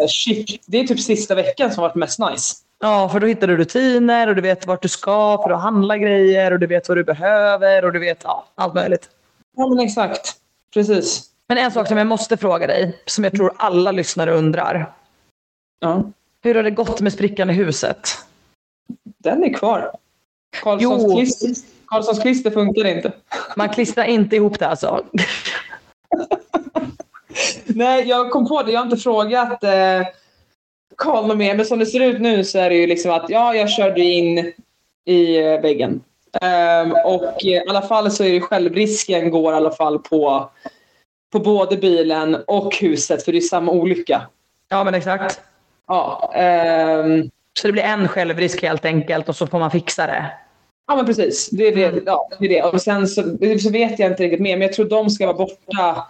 [0.08, 2.56] shit, det är typ sista veckan som har varit mest nice.
[2.80, 5.98] Ja, för då hittar du rutiner och du vet vart du ska för att handla
[5.98, 9.10] grejer och du vet vad du behöver och du vet ja, allt möjligt.
[9.58, 10.36] Ja men exakt.
[10.74, 11.24] Precis.
[11.48, 14.94] Men en sak som jag måste fråga dig, som jag tror alla lyssnare undrar.
[15.80, 16.04] Ja.
[16.44, 18.10] Hur har det gått med sprickan i huset?
[19.18, 19.92] Den är kvar.
[20.64, 21.16] Karlssons Jo.
[21.16, 21.50] klister,
[21.86, 23.12] Karlssons klister funkar inte.
[23.56, 25.06] Man klistrar inte ihop det alltså.
[27.66, 28.72] Nej, jag kom på det.
[28.72, 30.02] Jag har inte frågat eh,
[30.98, 31.56] Karl något mer.
[31.56, 34.02] Men som det ser ut nu så är det ju liksom att ja, jag körde
[34.02, 34.54] in
[35.06, 36.04] i eh, väggen.
[36.42, 40.50] Ehm, och i alla fall så är det självrisken går i alla fall på,
[41.32, 43.26] på både bilen och huset.
[43.26, 44.22] För det är samma olycka.
[44.70, 45.42] Ja men exakt.
[45.88, 50.26] Ja, ehm, Så det blir en självrisk helt enkelt och så får man fixa det.
[50.88, 51.50] ja men precis.
[51.50, 52.02] Det är det.
[52.06, 52.64] Ja, det, är det.
[52.64, 53.22] Och sen så,
[53.64, 54.56] så vet jag inte riktigt mer.
[54.58, 56.08] Men jag tror de ska vara borta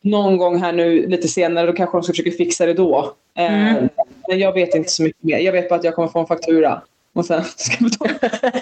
[0.00, 1.66] någon gång här nu lite senare.
[1.66, 3.12] Då kanske de ska försöka fixa det då.
[3.38, 3.88] Ehm, Mm.
[4.28, 5.38] Men jag vet inte så mycket mer.
[5.38, 6.82] Jag vet bara att jag kommer få en faktura.
[7.12, 8.30] Och sen ska jag betala.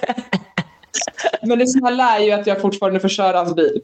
[1.42, 3.80] Men det snälla är ju att jag fortfarande får köra hans bil.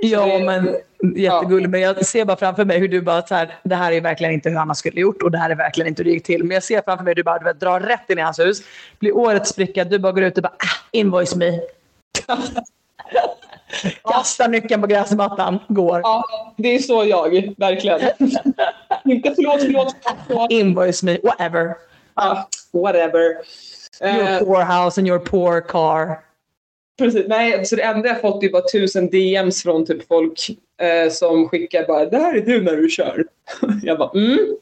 [0.00, 1.70] Ja det- men jättegulligt.
[1.70, 4.32] Men jag ser bara framför mig hur du bara så här, det här är verkligen
[4.32, 6.44] inte hur Hanna skulle gjort och det här är verkligen inte hur det gick till.
[6.44, 8.38] Men jag ser framför mig hur du bara du vet, drar rätt in i hans
[8.38, 8.62] hus.
[8.98, 9.84] Blir årets spricka.
[9.84, 11.60] Du bara går ut och bara ah, invoice me.
[14.04, 15.58] Kastar nyckeln på gräsmattan.
[15.68, 16.00] Går.
[16.02, 16.24] Ja,
[16.56, 17.54] det är så jag.
[17.56, 18.00] Verkligen.
[19.04, 19.96] inte förlåt, förlåt.
[20.26, 20.52] förlåt.
[20.52, 21.18] Invoice me.
[21.22, 21.74] Whatever.
[22.14, 23.20] Ja, whatever.
[23.20, 26.20] Your Eh, poor house and your poor car.
[26.98, 27.24] Precis.
[27.28, 31.48] Nej, så det enda jag fått är bara tusen DMs från typ folk eh, som
[31.48, 33.24] skickar bara “det här är du när du kör”.
[33.82, 34.56] Jag bara “mm”.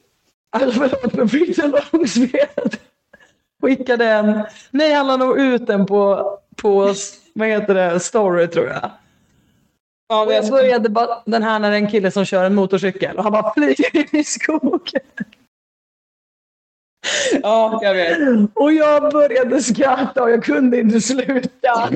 [3.60, 4.42] Fick en.
[4.70, 6.94] Nej, han la nog ut den på, på
[7.34, 8.90] vad heter det, story tror jag.
[10.08, 12.44] Ja, Och jag jag, började bara, den här när det är en kille som kör
[12.44, 15.02] en motorcykel och han bara flyger in i skogen.
[17.42, 18.18] ja, jag vet.
[18.54, 21.90] Och jag började skratta och jag kunde inte sluta.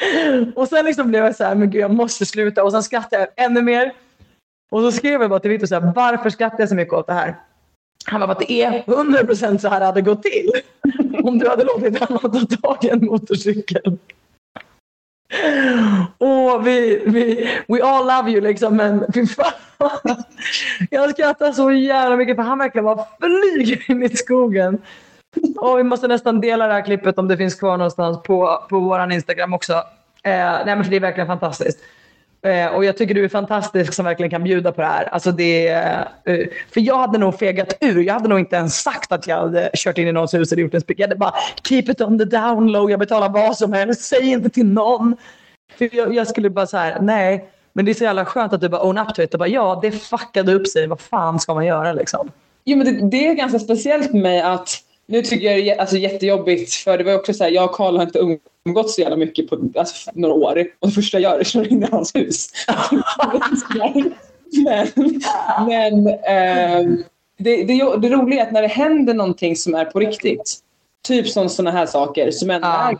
[0.54, 2.64] Och sen liksom blev jag så här, men gud jag måste sluta.
[2.64, 3.92] Och sen skrattade jag ännu mer.
[4.70, 7.06] Och så skrev jag bara till Victor så här, varför skrattar jag så mycket åt
[7.06, 7.36] det här?
[8.04, 10.50] Han bara, för att det är 100% så här det hade gått till.
[11.24, 13.98] Om du hade låtit honom ta tag i en motorcykel.
[16.18, 19.52] Och vi, vi, we all love you liksom, men fy fan.
[20.90, 24.78] Jag skrattar så jävla mycket för han verkligen bara flyger in i skogen.
[25.56, 28.80] Och vi måste nästan dela det här klippet om det finns kvar någonstans på, på
[28.80, 29.72] vår Instagram också.
[29.72, 29.82] Eh,
[30.24, 31.78] nej, men för det är verkligen fantastiskt.
[32.46, 35.04] Eh, och jag tycker du är fantastisk som verkligen kan bjuda på det här.
[35.04, 38.02] Alltså det, eh, för jag hade nog fegat ur.
[38.02, 40.62] Jag hade nog inte ens sagt att jag hade kört in i någons hus eller
[40.62, 40.98] gjort en spik.
[40.98, 41.34] Jag hade bara
[41.68, 42.90] keep it on the down low.
[42.90, 44.02] Jag betalar vad som helst.
[44.02, 45.16] Säg inte till någon.
[45.78, 47.48] För jag, jag skulle bara så här, nej.
[47.72, 49.32] Men det är så jävla skönt att du bara own up to it.
[49.34, 50.86] Och bara, ja, det fuckade upp sig.
[50.86, 52.30] Vad fan ska man göra liksom?
[52.64, 55.80] Jo, men det, det är ganska speciellt med mig att nu tycker jag det är
[55.80, 59.00] alltså, jättejobbigt för det var också så här, jag och Karl har inte umgåtts så
[59.00, 61.82] jävla mycket på alltså, några år och det första jag gör är att köra in
[61.82, 62.48] i hans hus.
[63.74, 64.14] men
[65.66, 67.04] men ehm,
[67.38, 70.58] det, det, det roliga är att när det händer någonting som är på riktigt,
[71.08, 72.98] typ som sådana här saker som ändå är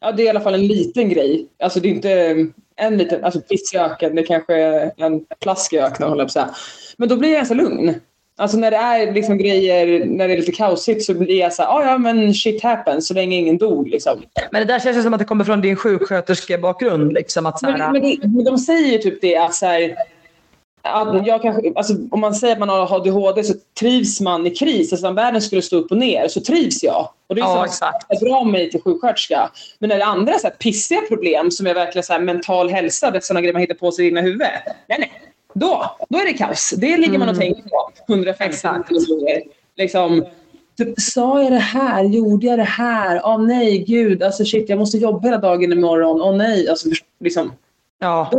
[0.00, 1.46] Ja, det är i alla fall en liten grej.
[1.62, 5.72] Alltså det är inte en liten, alltså piss i öken, det kanske är en plask
[5.72, 6.54] i öknen håller jag på att säga.
[6.96, 7.94] Men då blir jag ganska lugn.
[8.36, 11.62] Alltså när det är liksom grejer, när det är lite kaosigt så blir jag så
[11.62, 14.22] här, "Ah, ja men shit happens så länge ingen dog liksom.
[14.50, 17.12] Men det där känns ju som att det kommer från din sjuksköterskebakgrund.
[17.12, 19.96] Liksom, att så här, Men, men, det, men de säger typ det att så här,
[20.82, 24.50] att jag kanske, alltså, om man säger att man har ADHD så trivs man i
[24.50, 24.92] kris.
[24.92, 27.08] Alltså om världen skulle stå upp och ner så trivs jag.
[27.26, 28.12] Och det är Ja, så exakt.
[28.12, 29.50] att dra mig till sjuksköterska.
[29.78, 33.10] Men när det andra så här pissiga problem som är verkligen så här mental hälsa,
[33.10, 34.50] det är sådana grejer man hittar på sig i egna huvudet.
[34.88, 35.12] Nej, nej.
[35.54, 36.70] Då, då är det kaos.
[36.70, 38.88] Det ligger man och tänker på 150 Exakt.
[38.88, 39.42] gånger.
[39.76, 40.26] Liksom,
[40.78, 42.04] typ, sa jag det här?
[42.04, 43.20] Gjorde jag det här?
[43.24, 44.22] Åh nej, gud.
[44.22, 46.22] Alltså shit, jag måste jobba hela dagen imorgon.
[46.22, 46.68] Åh nej.
[46.68, 46.88] Alltså,
[47.20, 47.52] liksom,
[47.98, 48.30] ja.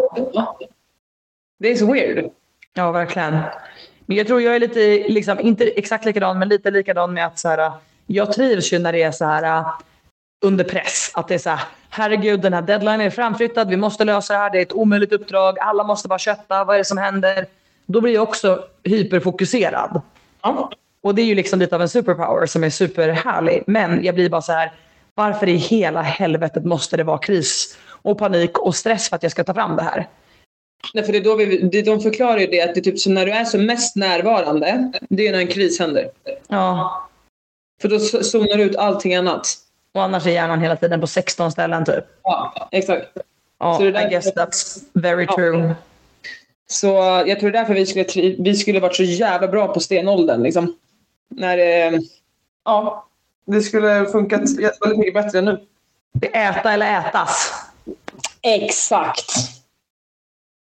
[1.59, 2.29] det är så weird.
[2.73, 3.39] Ja, verkligen.
[4.05, 7.39] Men jag tror jag är lite, liksom, inte exakt likadan, men lite likadan med att
[7.39, 7.71] så här,
[8.07, 9.67] jag trivs ju när det är så här uh,
[10.45, 11.11] under press.
[11.13, 11.59] Att det är så här,
[11.95, 15.11] herregud den här deadline är framflyttad, vi måste lösa det här, det är ett omöjligt
[15.11, 17.45] uppdrag, alla måste bara kötta, vad är det som händer?
[17.85, 20.01] Då blir jag också hyperfokuserad.
[20.41, 20.71] Ja.
[21.01, 23.63] Och det är ju liksom lite av en superpower som är superhärlig.
[23.67, 24.71] Men jag blir bara så här,
[25.13, 29.31] varför i hela helvetet måste det vara kris och panik och stress för att jag
[29.31, 30.07] ska ta fram det här?
[30.93, 32.99] Nej, för det är då vi, det, de förklarar ju det att det är typ
[32.99, 36.09] så när du är som mest närvarande, det är när en kris händer.
[36.47, 37.07] Ja,
[37.81, 39.64] För då zonar du ut allting annat.
[39.95, 42.03] Och annars är hjärnan hela tiden på 16 ställen typ.
[42.23, 43.07] Ja, exakt.
[43.59, 45.35] Ja, Så det där- I guess that's very Ja.
[45.35, 45.75] true.
[46.67, 46.87] Så
[47.27, 48.05] jag tror därför vi skulle,
[48.39, 50.43] vi skulle varit så jävla bra på stenåldern.
[50.43, 50.75] Liksom.
[51.29, 52.01] När det,
[52.65, 53.07] ja,
[53.45, 54.41] det skulle funkat
[54.81, 55.59] väldigt mycket bättre än nu.
[56.13, 57.53] Det är äta eller ätas.
[58.41, 59.31] Exakt.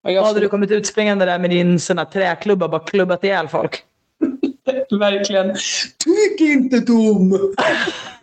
[0.03, 3.23] Och jag Hade du kommit utspringande där med din sån här träklubba och bara klubbat
[3.23, 3.83] ihjäl folk?
[4.99, 5.55] verkligen...
[6.05, 7.31] Tyck inte dum!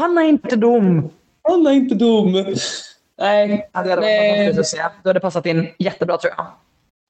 [0.00, 1.10] Han är inte dum.
[1.42, 2.32] Han är inte dum.
[3.18, 4.46] Nej, Ja, det hade varit Nej.
[4.46, 4.94] fantastiskt att se.
[5.02, 6.46] Du hade passat in jättebra tror jag.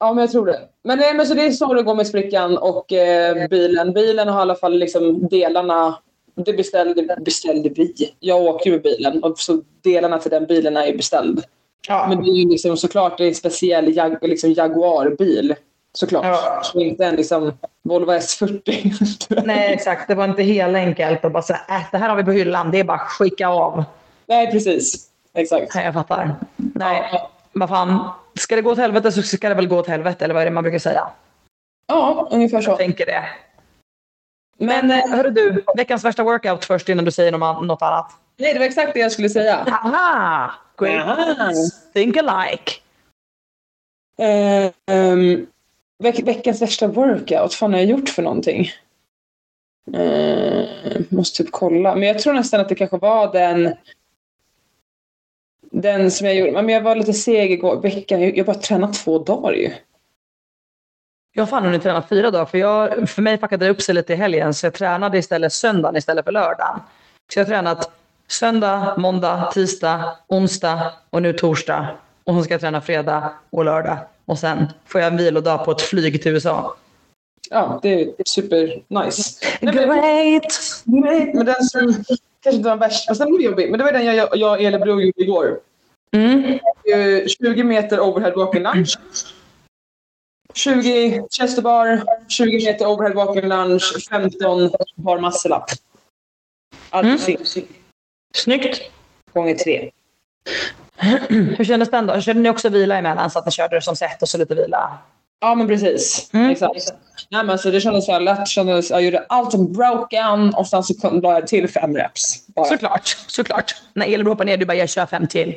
[0.01, 0.61] Ja, men jag tror det.
[0.85, 3.93] Men, nej, men så det är så det går med sprickan och eh, bilen.
[3.93, 5.99] Bilen har i alla fall liksom delarna.
[6.35, 8.15] Det beställde, beställde vi.
[8.21, 11.45] Jag åker ju med bilen och så delarna till den bilen är ju beställd.
[11.89, 12.07] Ja.
[12.09, 15.55] Men det är ju liksom såklart det är en speciell jag, liksom Jaguar-bil.
[15.99, 16.25] Såklart.
[16.25, 16.61] Ja.
[16.65, 19.43] Så inte en liksom Volvo S40.
[19.47, 20.09] Nej, exakt.
[20.09, 22.71] Det var inte helt enkelt att bara säga äh, det här har vi på hyllan.
[22.71, 23.85] Det är bara att skicka av.
[24.27, 25.07] nej, precis.
[25.35, 25.75] Exakt.
[25.75, 26.35] Nej, jag fattar.
[26.57, 28.11] Nej, Ja, vad fan.
[28.35, 30.45] Ska det gå åt helvete så ska det väl gå åt helvete, eller vad är
[30.45, 31.09] det man brukar säga?
[31.87, 32.71] ja, ungefär så.
[32.71, 33.25] Jag tänker det.
[34.59, 38.13] Men Men eh, hörru du, veckans värsta workout först innan du säger något annat.
[38.37, 39.67] nej, det var exakt det jag skulle säga.
[39.85, 40.51] Aha!
[40.79, 41.53] Great Aha.
[41.95, 42.73] think alike.
[44.19, 45.47] Eh, ehm,
[46.01, 47.41] veck, veckans värsta workout.
[47.41, 48.71] Vad fan har jag gjort för någonting?
[49.93, 50.69] Eh,
[51.09, 51.95] måste typ kolla.
[51.95, 53.75] Men jag tror nästan att det kanske var den
[55.71, 56.53] den som jag gjorde.
[56.53, 57.81] Men jag var lite seg igår.
[57.81, 58.21] Veckan.
[58.21, 59.73] Jag har bara tränat två dagar ju.
[61.33, 63.95] Jag har fan hunnit träna fyra dagar för, jag, för mig fuckade det upp sig
[63.95, 66.81] lite i helgen så jag tränade istället söndagen istället för lördagen.
[67.33, 67.91] Så jag har tränat
[68.29, 71.89] söndag, måndag, tisdag, onsdag och nu torsdag.
[72.25, 73.99] Och så ska jag träna fredag och lördag.
[74.31, 76.77] Och sen får jag en vilodag på ett flyg till USA.
[77.51, 79.47] Ja, det är super nice.
[79.61, 80.83] Nej, men, Great!
[81.35, 82.05] men den som
[82.43, 83.07] kanske inte var värst.
[83.07, 83.71] Fast den var jobbig.
[83.71, 85.61] Men det var den jag, jag och Elebro gjorde igår.
[86.13, 86.59] Mm.
[86.95, 88.95] Eh, 20 meter overhead walking lunge.
[90.55, 95.65] 20 chest bar, 20 meter overhead walking lunge, 15 bar muscle up.
[96.91, 97.39] Allt mm.
[98.35, 98.81] Snyggt!
[99.33, 99.91] gånger tre.
[101.59, 102.21] Hur kändes den då?
[102.21, 104.99] Körde ni också vila emellan så att ni körde som set och så lite vila?
[105.41, 106.31] Ja, men precis.
[106.33, 106.51] Mm.
[106.51, 106.93] Exakt.
[107.29, 108.49] Nej, men så det kändes så här lätt.
[108.49, 112.47] Kändes, jag gjorde allt som broken och sen så la jag till fem reps.
[112.47, 112.65] Bara.
[112.65, 113.75] Såklart, såklart.
[113.95, 115.57] När elen hoppar ner, du bara jag kör fem till.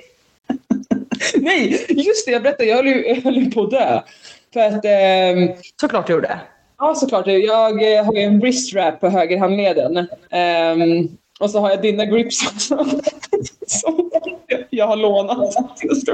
[1.36, 2.32] Nej, just det.
[2.32, 2.70] Jag berättade.
[2.70, 4.02] Jag höll ju, jag höll ju på att dö.
[4.54, 4.86] För att...
[4.86, 5.50] ehm,
[5.82, 6.40] Såklart du gjorde.
[6.78, 7.28] Ja, såklart.
[7.28, 10.08] Jag eh, har ju en wrist wrap på höger handleden.
[10.30, 11.08] Ehm,
[11.40, 12.86] och så har jag dina grips också.
[13.68, 14.10] Som
[14.70, 15.56] jag har lånat.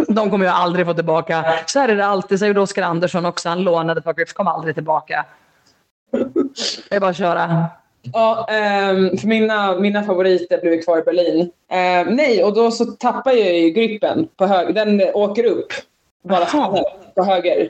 [0.08, 1.46] De kommer jag aldrig få tillbaka.
[1.66, 2.40] Så här är det alltid.
[2.40, 3.50] Så gjorde Oskar Andersson också.
[3.50, 5.26] Han lånade par grips, kom aldrig tillbaka.
[6.90, 7.66] Det är bara att köra.
[8.14, 11.52] Ja, ehm, för mina, mina favoriter blev kvar i Berlin.
[11.72, 14.74] Ehm, nej, och då så tappar jag ju gripen på höger.
[14.74, 15.68] Den åker upp.
[16.24, 16.84] Bara Jaha.
[17.16, 17.70] på höger.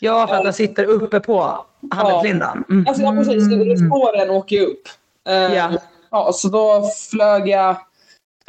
[0.00, 2.64] Ja, för att den sitter uppe på handledslindan.
[2.70, 2.86] Mm.
[2.88, 3.44] Alltså, ja, precis.
[3.44, 4.82] Så Spåren åker ju upp.
[5.28, 5.70] Ehm, Ja.
[6.10, 7.76] ja, så då flög jag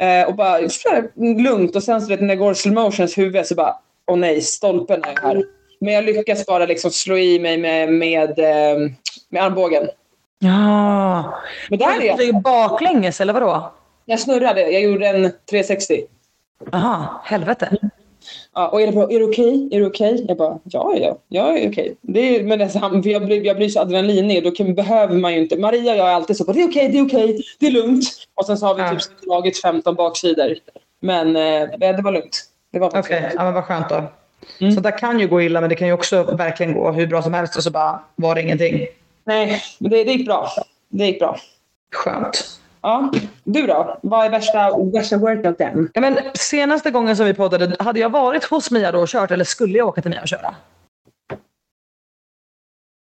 [0.02, 1.10] eh, och bara flög
[1.40, 4.40] lugnt och sen så vet, när jag går slow motions huvud så bara åh nej,
[4.40, 5.44] stolpen är här.
[5.80, 8.90] Men jag lyckas bara liksom slå i mig med, med, eh,
[9.28, 9.88] med armbågen.
[10.38, 11.34] Ja.
[11.70, 12.16] Men där är Du jag.
[12.16, 13.72] flyger baklänges eller vadå?
[14.04, 14.60] Jag snurrade.
[14.70, 16.00] Jag gjorde en 360.
[16.72, 17.76] Jaha, helvete.
[18.54, 19.10] Ja, och är det, bra?
[19.12, 19.68] är det okej?
[19.72, 20.24] Är det okej?
[20.28, 21.96] Jag bara, ja, ja, jag är okej.
[22.44, 25.56] Men alltså, för jag, blir, jag blir så adrenalinig då kan, behöver man ju inte.
[25.56, 27.70] Maria och jag är alltid så på, det är okej, det är okej, det är
[27.70, 28.04] lugnt.
[28.34, 28.90] Och sen så har vi Ja.
[28.90, 30.54] typ slagit 15 baksidor.
[31.00, 32.44] Men eh, det var lugnt.
[32.72, 34.02] Det var Okej, faktiskt ja, men vad skönt då.
[34.60, 34.72] Mm.
[34.72, 37.22] Så det kan ju gå illa, men det kan ju också verkligen gå hur bra
[37.22, 38.86] som helst och så bara var det ingenting.
[39.24, 40.48] Nej, men det, det gick bra.
[40.88, 41.36] Det gick bra.
[41.94, 42.60] Skönt.
[42.82, 43.10] Ja,
[43.44, 43.98] du då?
[44.02, 45.90] Vad är värsta, värsta workouten?
[45.94, 49.30] Ja, men senaste gången som vi poddade, hade jag varit hos Mia då och kört
[49.30, 50.54] eller skulle jag åka till Mia och köra?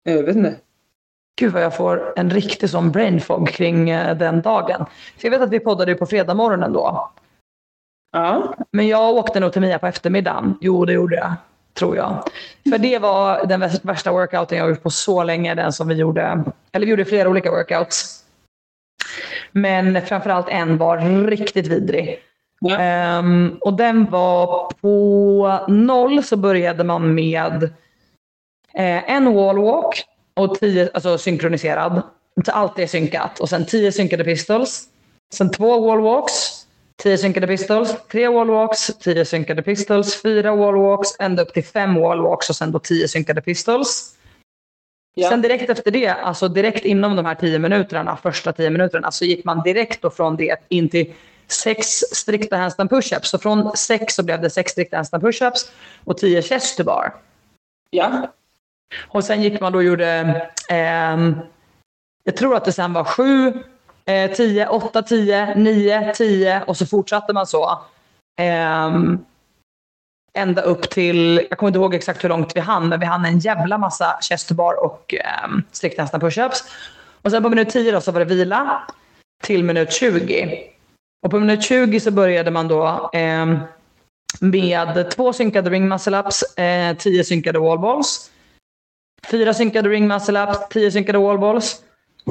[0.03, 0.55] Jag vet inte.
[1.39, 4.85] Gud vad jag får en riktig sån brain fog kring eh, den dagen.
[5.17, 7.11] För jag vet att vi poddade ju på fredag morgonen då.
[8.11, 8.55] Ja.
[8.71, 10.57] Men jag åkte nog till Mia på eftermiddagen.
[10.61, 11.33] Jo, det gjorde jag.
[11.73, 12.23] tror jag.
[12.69, 15.55] För det var den värsta workouten jag gjort på så länge.
[15.55, 18.25] Den som vi gjorde, eller vi gjorde flera olika workouts.
[19.51, 22.19] Men framförallt en var riktigt vidrig.
[22.59, 23.17] Ja.
[23.19, 27.63] Um, och den var på noll så började man med
[28.73, 32.01] eh, en wallwalk och tio, alltså synkroniserad.
[32.45, 33.39] Så allt är synkat.
[33.39, 34.87] Och sen tio synkade pistols.
[35.33, 36.65] Sen två wallwalks,
[37.03, 42.49] tio synkade pistols, tre wallwalks, tio synkade pistols, fyra wallwalks, ända upp till fem wallwalks
[42.49, 44.15] och sen då tio synkade pistols.
[45.13, 45.29] Ja.
[45.29, 49.25] Sen direkt efter det, alltså direkt inom de här tio minuterna, första tio minuterna, så
[49.25, 51.13] gick man direkt då från det in till
[51.47, 53.29] sex strikta handstand pushups.
[53.29, 55.71] Så från sex så blev det sex strikta handstand pushups
[56.03, 57.13] och tio chest to bar.
[57.89, 58.27] Ja.
[59.07, 61.31] Och sen gick man då och gjorde, eh,
[62.23, 63.63] jag tror att det sen var sju,
[64.05, 67.79] eh, tio, åtta, tio, nio, tio och så fortsatte man så.
[68.39, 68.91] Eh,
[70.37, 73.25] ända upp till, jag kommer inte ihåg exakt hur långt vi hann, men vi hann
[73.25, 76.63] en jävla massa chest bar och eh, strikt pushups.
[77.21, 78.87] Och sen på minut 10 då så var det vila
[79.43, 80.63] till minut 20.
[81.25, 83.45] Och på minut 20 så började man då eh,
[84.39, 88.31] med två synkade ring muscle ups, eh, tio synkade wallballs,
[89.27, 91.81] fyra synkade ring muscle ups, tio synkade wallballs,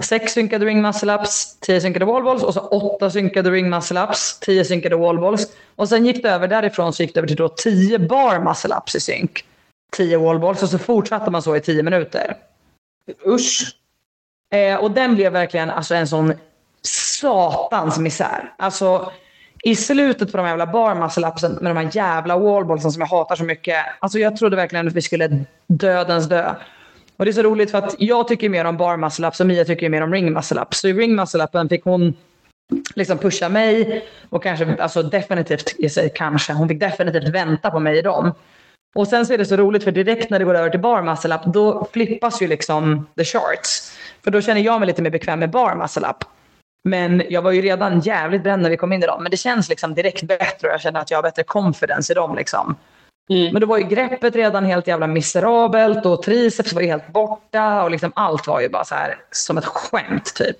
[0.03, 4.41] sex synkade ring muscle ups, tio synkade wallballs och så åtta synkade ring muscle ups,
[4.41, 5.47] tio synkade wallballs.
[5.77, 8.75] Och sen gick det över därifrån så gick det över till då tio bar muscle
[8.77, 9.45] ups i synk,
[9.97, 12.37] tio wallballs och så fortsatte man så i tio minuter.
[13.27, 13.77] Usch!
[14.53, 16.35] Eh, och den blev verkligen alltså en sån
[16.83, 18.53] satans misär.
[18.59, 19.13] Alltså,
[19.63, 23.45] i slutet på de jävla barmuscle-upsen med de här jävla wallballsen som jag hatar så
[23.45, 23.77] mycket.
[23.99, 26.55] Alltså jag trodde verkligen att vi skulle dödens dö.
[27.21, 29.47] Och det är så roligt för att jag tycker mer om bar muscle ups och
[29.47, 30.81] Mia tycker mer om ring muscle ups.
[30.81, 32.15] Så i ring muscle upen fick hon
[32.95, 37.81] liksom pusha mig och kanske, alltså definitivt, jag säger kanske, hon fick definitivt vänta på
[37.81, 38.33] mig i dem.
[38.95, 41.03] Och sen så är det så roligt för direkt när det går över till bar
[41.03, 43.93] muscle up då flippas ju liksom the charts.
[44.25, 46.25] För då känner jag mig lite mer bekväm med bar muscle up.
[46.85, 49.23] Men jag var ju redan jävligt bränd när vi kom in i dem.
[49.23, 52.15] Men det känns liksom direkt bättre och jag känner att jag har bättre confidence i
[52.15, 52.37] dem.
[52.37, 52.77] Liksom.
[53.31, 53.53] Mm.
[53.53, 57.83] Men då var ju greppet redan helt jävla miserabelt och triceps var ju helt borta
[57.83, 60.57] och liksom allt var ju bara så här som ett skämt typ.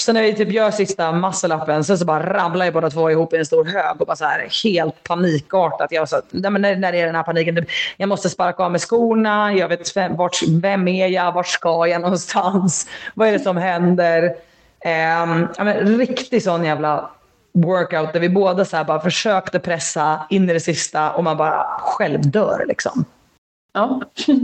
[0.00, 3.32] Så när vi typ gör sista muscle-upen så, så bara ramlar jag båda två ihop
[3.32, 5.92] i en stor hög och bara så här helt panikartat.
[5.92, 7.56] Jag sa, nej men när, när är den här paniken?
[7.56, 9.54] Typ, jag måste sparka av mig skorna.
[9.54, 11.32] Jag vet vart, vem är jag?
[11.32, 12.88] Vart ska jag någonstans?
[13.14, 14.24] Vad är det som händer?
[14.24, 17.10] Um, ja, men, riktig sån jävla
[17.52, 21.66] workout där vi båda så bara försökte pressa in i det sista och man bara
[21.80, 22.64] själv dör.
[22.68, 23.04] Liksom.
[23.72, 24.00] Ja.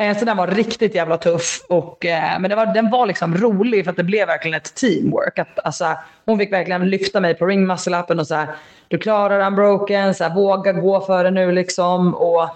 [0.00, 1.66] Eh, så den var riktigt jävla tuff.
[1.68, 4.74] Och, eh, men det var, den var liksom rolig för att det blev verkligen ett
[4.74, 5.38] teamwork.
[5.38, 8.48] Att, alltså, hon fick verkligen lyfta mig på ring muscle upen och så här,
[8.88, 12.14] du klarar unbroken, så här, våga gå för det nu liksom.
[12.14, 12.50] Och,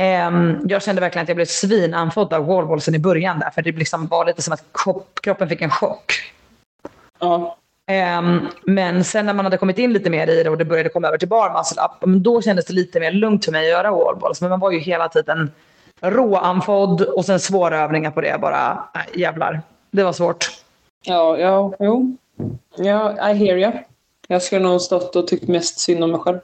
[0.00, 3.50] Um, jag kände verkligen att jag blev svinanfodd av wallballsen i början där.
[3.50, 4.64] För det liksom var lite som att
[5.22, 6.12] kroppen fick en chock.
[7.18, 7.56] Ja.
[7.90, 10.88] Um, men sen när man hade kommit in lite mer i det och det började
[10.88, 13.70] komma över till bar muscle up, då kändes det lite mer lugnt för mig att
[13.70, 14.40] göra wallballs.
[14.40, 15.50] Men man var ju hela tiden
[16.00, 18.38] råanfodd och sen svåra övningar på det.
[18.40, 19.62] Bara äh, jävlar.
[19.90, 20.50] Det var svårt.
[21.04, 22.16] Ja, ja, jo.
[22.76, 23.72] Ja, I hear you.
[24.28, 26.38] Jag skulle nog stått och tyckt mest synd om mig själv.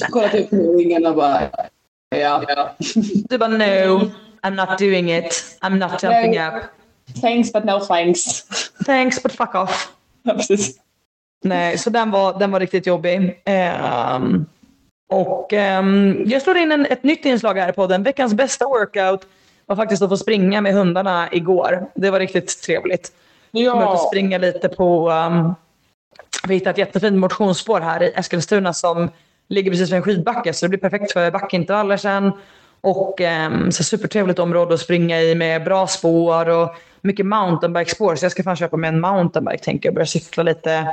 [0.10, 1.40] Kollat upp ringen och bara...
[2.08, 2.42] Ja.
[2.48, 2.74] ja.
[3.28, 4.10] Du bara no,
[4.42, 5.58] I'm not doing it.
[5.60, 6.54] I'm not jumping up.
[7.20, 8.44] Thanks but no thanks.
[8.86, 9.92] Thanks but fuck off.
[10.22, 10.76] Ja, precis.
[11.44, 13.42] Nej, så den var, den var riktigt jobbig.
[14.16, 14.46] Um,
[15.12, 18.02] och um, jag slår in en, ett nytt inslag här på den.
[18.02, 19.26] Veckans bästa workout
[19.66, 21.90] var faktiskt att få springa med hundarna igår.
[21.94, 23.12] Det var riktigt trevligt.
[23.50, 23.72] Ja.
[23.72, 25.10] Kom att springa lite på...
[25.10, 25.54] Um,
[26.48, 29.10] vi hittade ett jättefint motionsspår här i Eskilstuna som
[29.48, 32.32] ligger precis vid en skidbacke så det blir perfekt för backintervaller sen.
[32.80, 38.16] Och eh, så supertrevligt område att springa i med bra spår och mycket mountainbikespår.
[38.16, 39.94] Så jag ska fan köpa mig en mountainbike tänker jag.
[39.94, 40.86] Börja cykla lite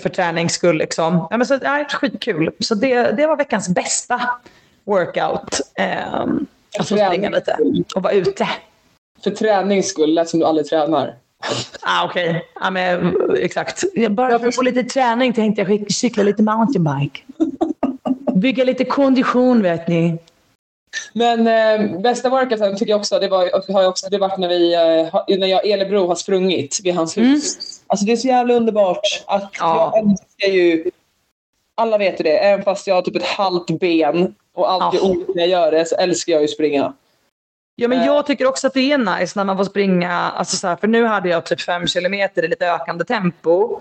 [0.00, 0.78] för tränings skull.
[0.78, 1.26] Liksom.
[1.30, 2.50] Ja, men så, ja, skitkul.
[2.60, 4.20] Så det, det var veckans bästa
[4.84, 5.60] workout.
[5.74, 6.22] Eh,
[6.78, 7.58] alltså springa lite
[7.94, 8.48] och vara ute.
[9.24, 11.14] För tränings skull, lät som du aldrig tränar.
[11.80, 12.40] Ah, Okej, okay.
[12.60, 13.84] ja, men, exakt.
[14.10, 17.20] Bara för att få lite träning tänkte jag cykla lite mountainbike.
[18.34, 20.18] Bygga lite kondition vet ni.
[21.12, 24.48] Men eh, bästa workouten tycker jag också, det, var, har jag också, det varit när,
[24.48, 27.54] vi, eh, när jag Elebro har sprungit vid hans hus.
[27.54, 27.84] Mm.
[27.86, 29.24] Alltså det är så jävla underbart.
[29.26, 29.92] Att ja.
[29.94, 30.90] Jag älskar ju,
[31.74, 35.06] alla vet ju det, även fast jag har typ ett halvt ben och alltid ja.
[35.06, 36.92] ont när jag gör det så älskar jag ju springa.
[37.76, 40.12] Ja, men jag tycker också att det är nice när man får springa.
[40.12, 43.80] Alltså så här, för nu hade jag typ fem kilometer i lite ökande tempo.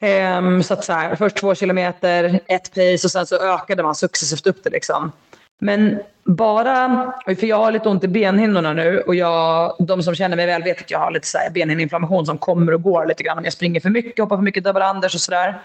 [0.00, 3.94] Ehm, så att så här, först två kilometer, ett pace och sen så ökade man
[3.94, 5.12] successivt upp det liksom.
[5.60, 10.36] Men bara, för jag har lite ont i benhinnorna nu och jag, de som känner
[10.36, 13.22] mig väl vet att jag har lite så här benhinneinflammation som kommer och går lite
[13.22, 15.60] grann om jag springer för mycket, hoppar för mycket double unders och sådär.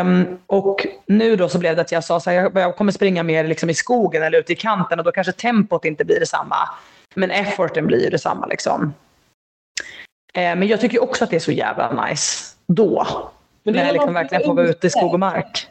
[0.00, 3.22] Um, och nu då så blev det att jag sa så här, jag, kommer springa
[3.22, 6.56] mer liksom i skogen eller ute i kanten och då kanske tempot inte blir detsamma.
[7.14, 8.82] Men efforten blir detsamma liksom.
[10.38, 13.06] Uh, men jag tycker också att det är så jävla nice då.
[13.62, 15.68] Men när jag liksom verkligen får vara ute i skog och mark.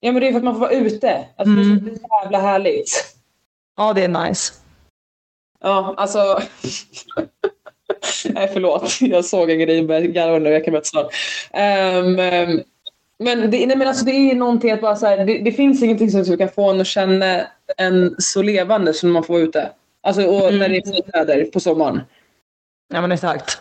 [0.00, 1.26] Ja men det är för att man får vara ute.
[1.36, 1.84] Alltså, mm.
[1.84, 3.14] Det är så jävla härligt.
[3.76, 4.52] Ja det är nice.
[5.60, 6.18] Ja alltså.
[8.24, 10.50] Nej förlåt, jag såg en grej och började garva nu.
[10.50, 11.06] Jag kan börja snart.
[11.54, 12.16] Um,
[13.22, 15.82] men, det, nej, men alltså, det är någonting att bara så här, det, det, finns
[15.82, 17.46] ingenting som kan få en att känna
[17.76, 19.70] en så levande som man får vara ute.
[20.02, 20.58] Alltså och mm.
[20.58, 22.00] när det är fint väder på sommaren.
[22.92, 23.60] Ja men exakt.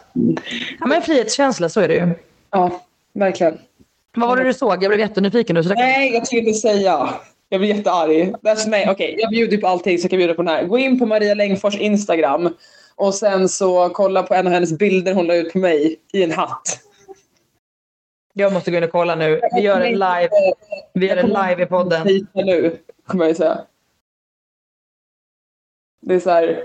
[0.79, 2.09] Ja men frihetskänsla, så är det ju.
[2.51, 3.57] Ja, verkligen.
[4.19, 4.83] Vad var det du såg?
[4.83, 5.61] Jag blev jättenyfiken nu.
[5.61, 7.09] Nej, jag tänkte inte säga.
[7.49, 8.35] Jag blir jättearg.
[8.67, 9.15] nej, okej, okay.
[9.17, 10.63] jag bjuder på allting så jag kan bjuda på den här.
[10.63, 12.55] Gå in på Maria Längfors Instagram
[12.95, 16.23] och sen så kolla på en av hennes bilder hon la ut på mig i
[16.23, 16.79] en hatt.
[18.33, 19.41] Jag måste gå in och kolla nu.
[19.55, 20.29] Vi gör en live,
[20.93, 22.07] vi gör en live i podden.
[22.33, 23.65] nu, kommer jag säga.
[26.01, 26.63] Det är så här.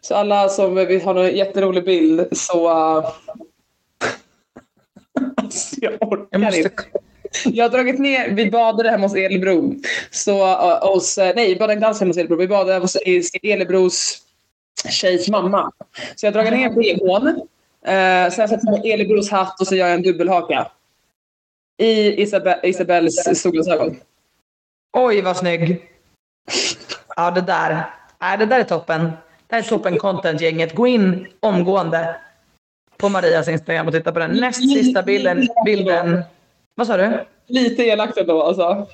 [0.00, 2.70] Så alla som vill ha någon jätterolig bild så...
[2.98, 3.08] Uh...
[5.36, 6.58] alltså, jag orkar jag måste...
[6.58, 6.84] inte.
[7.44, 9.74] Jag har dragit ner, vi badade hemma hos Elebro.
[10.10, 12.36] Så, uh, hos, uh, nej, vi badade inte alls hemma hos Elebro.
[12.36, 12.96] Vi badade hos
[13.42, 14.22] Elebros
[14.88, 15.72] tjejs mamma.
[16.16, 17.26] Så jag har dragit ner bhn.
[17.88, 20.68] Uh, sen sätter jag på Elebros hatt och så gör jag en dubbelhaka.
[21.78, 23.96] I Isabel, Isabells solglasögon.
[24.92, 25.88] Oj, vad snygg.
[27.16, 27.84] Ja, det där.
[28.20, 29.02] Nej, det där är toppen.
[29.46, 30.74] Det här är toppen content-gänget.
[30.74, 32.16] Gå in omgående
[33.02, 34.30] på Marias Instagram och titta på den.
[34.30, 35.48] Näst sista bilden.
[35.64, 36.22] bilden.
[36.74, 37.24] Vad sa du?
[37.46, 38.86] Lite elakt ändå alltså.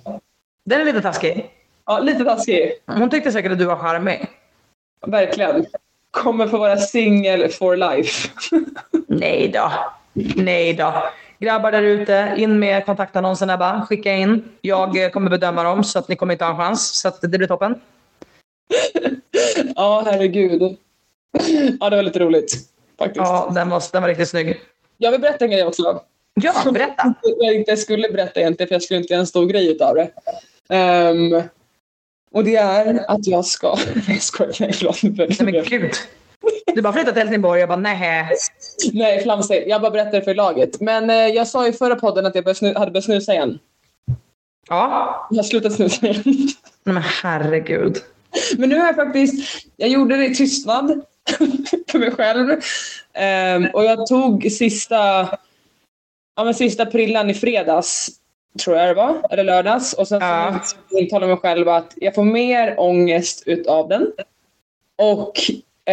[0.65, 1.51] Den är lite taskig.
[1.87, 2.73] Ja, lite taskig.
[2.87, 4.27] Hon tyckte säkert att du var charmig.
[5.07, 5.67] Verkligen.
[6.11, 8.29] Kommer få vara singel for life.
[9.07, 9.73] Nej då.
[10.37, 11.03] Nej då.
[11.39, 13.87] Grabbar där ute, in med kontaktannonserna bara.
[13.87, 14.45] Skicka in.
[14.61, 17.01] Jag kommer bedöma dem så att ni kommer inte ha en chans.
[17.01, 17.75] Så att det blir toppen.
[19.77, 20.77] ja, herregud.
[21.81, 22.69] Ja, det var lite roligt.
[22.99, 23.17] Faktiskt.
[23.27, 24.61] Ja, den var, den var riktigt snygg.
[24.97, 26.03] Jag vill berätta en grej också.
[26.35, 27.15] Ja, berätta.
[27.39, 30.11] jag inte skulle berätta egentligen för jag skulle inte göra en stor grej utav det.
[30.75, 31.43] Um,
[32.33, 33.79] och det är att jag ska...
[34.09, 34.57] Jag skojar.
[34.61, 35.03] Nej, förlåt.
[35.03, 35.93] Nej, men gud.
[36.75, 38.29] Du bara flyttat till Helsingborg jag bara nej.
[38.93, 39.69] Nej, flamsigt.
[39.69, 40.81] Jag bara berättar för laget.
[40.81, 43.59] Men eh, jag sa i förra podden att jag började hade börjat snusa igen.
[44.69, 45.29] Ja.
[45.31, 46.23] Jag har slutat snusa igen.
[46.85, 47.99] Nej, men herregud.
[48.59, 49.67] Men nu har jag faktiskt...
[49.77, 51.05] Jag gjorde det i tystnad
[51.91, 52.51] för mig själv.
[52.51, 55.29] Um, och jag tog sista
[56.39, 58.09] ja, men sista prillan i fredags,
[58.65, 59.93] tror jag det var, eller lördags.
[59.93, 60.61] Och sen ja.
[60.91, 64.13] så intalade jag mig själv att jag får mer ångest utav den.
[64.97, 65.33] Och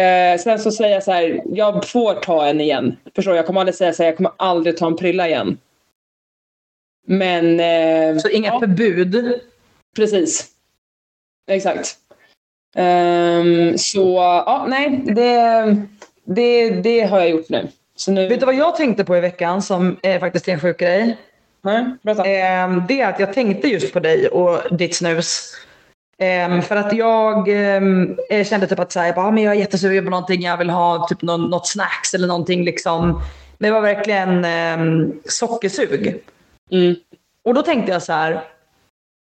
[0.00, 2.96] eh, sen så säger jag så här, jag får ta en igen.
[3.14, 5.58] Förstår Jag kommer aldrig säga så här, jag kommer aldrig ta en prilla igen.
[7.06, 7.60] Men...
[7.60, 8.60] Eh, så inga ja.
[8.60, 9.40] förbud?
[9.96, 10.46] Precis.
[11.50, 11.98] Exakt.
[12.74, 14.14] Um, så
[14.46, 15.76] ja, nej, det,
[16.24, 17.68] det, det har jag gjort nu.
[17.96, 18.28] Så nu...
[18.28, 21.16] Vet du vad jag tänkte på i veckan som är faktiskt en sjuk grej?
[21.66, 25.52] Eh, det är att jag tänkte just på dig och ditt snus.
[26.18, 29.58] Eh, för att jag eh, kände typ att så här, jag, bara, men jag är
[29.58, 32.64] jättesugen på någonting, jag vill ha typ någon, något snacks eller någonting.
[32.64, 33.22] Liksom.
[33.58, 36.22] Men det var verkligen eh, sockersug.
[36.70, 36.94] Mm.
[37.44, 38.42] Och då tänkte jag så här,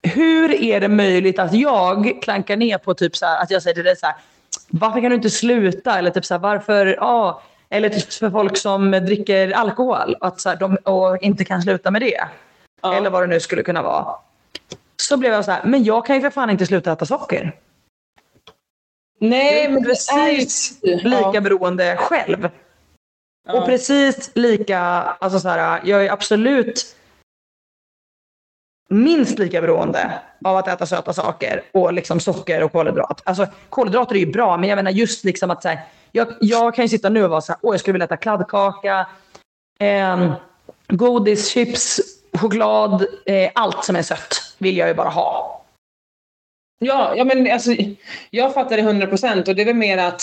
[0.07, 3.75] hur är det möjligt att jag klankar ner på typ så här, att jag säger
[3.75, 4.15] till dig så här,
[4.69, 5.97] varför kan du inte sluta?
[5.97, 10.49] Eller typ så här, varför, ja, eller typ för folk som dricker alkohol att så
[10.49, 12.27] här, de, och inte kan sluta med det.
[12.81, 12.95] Ja.
[12.95, 14.15] Eller vad det nu skulle kunna vara.
[15.01, 17.55] Så blev jag så här, men jag kan ju för fan inte sluta äta socker.
[19.19, 20.95] Nej, men precis är...
[20.95, 21.41] lika ja.
[21.41, 22.49] beroende själv.
[23.47, 23.53] Ja.
[23.53, 26.95] Och precis lika, alltså så här, jag är absolut
[28.89, 30.11] minst lika beroende
[30.45, 33.21] av att äta söta saker och liksom socker och kolhydrat.
[33.23, 35.79] Alltså kolhydrater är ju bra, men jag menar just liksom att så här,
[36.11, 38.17] jag, jag kan ju sitta nu och vara så här, åh jag skulle vilja äta
[38.17, 39.07] kladdkaka,
[39.79, 40.33] eh,
[40.87, 41.99] godis, chips,
[42.33, 45.65] choklad, eh, allt som är sött vill jag ju bara ha.
[46.79, 47.71] Ja, ja men alltså,
[48.29, 50.21] jag fattar det hundra procent och det är väl mer att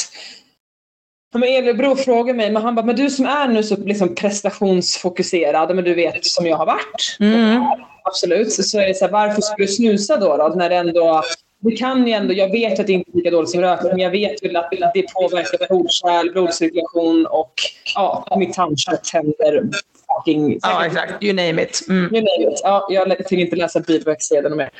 [1.39, 5.75] men Elebro frågar mig, men han bara, men du som är nu så liksom prestationsfokuserad,
[5.75, 7.17] men du vet som jag har varit.
[7.21, 7.63] Mm.
[8.05, 8.53] Absolut.
[8.53, 10.49] Så är det så här, varför ska du snusa då, då?
[10.49, 11.23] När det ändå
[11.61, 14.01] det kan ju ändå, jag vet att det inte är lika dåligt som rökning, men
[14.01, 17.53] jag vet väl att det påverkar blodkärl, blodcirkulation och
[17.95, 19.63] ja, mitt tandkött, tänder,
[20.07, 20.59] fucking...
[20.63, 21.23] Ja, exakt.
[21.23, 21.87] You name it.
[21.89, 22.15] Mm.
[22.15, 22.61] You name it.
[22.63, 24.71] Ja, jag tänker inte läsa biverksedeln mer.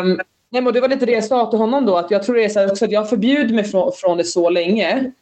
[0.00, 0.20] Um,
[0.50, 2.44] nej, men det var lite det jag sa till honom då, att jag tror det
[2.44, 5.12] är så också att jag förbjuder mig från, från det så länge.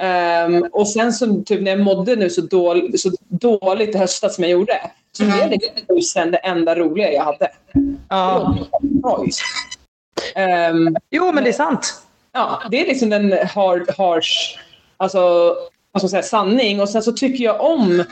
[0.00, 4.34] Um, och sen så typ när jag mådde nu så, dål, så dåligt i höstas
[4.34, 7.50] som jag gjorde så blev det sen det enda roliga jag hade.
[8.08, 8.56] Ja.
[10.70, 12.02] Um, jo, men det är sant.
[12.32, 14.58] Ja, det är liksom en hard, harsh
[14.96, 15.18] alltså,
[15.92, 16.80] vad ska man säga, sanning.
[16.80, 18.04] Och sen så tycker jag om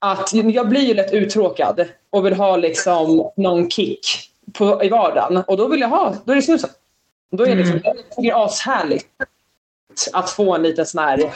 [0.00, 4.06] att jag blir ju lätt uttråkad och vill ha liksom någon kick
[4.52, 5.36] på, i vardagen.
[5.46, 6.70] Och då vill jag ha, då är det snusen.
[7.30, 7.96] Då är det liksom, mm.
[8.16, 9.06] det är ashärligt
[10.12, 11.32] att få en liten sån här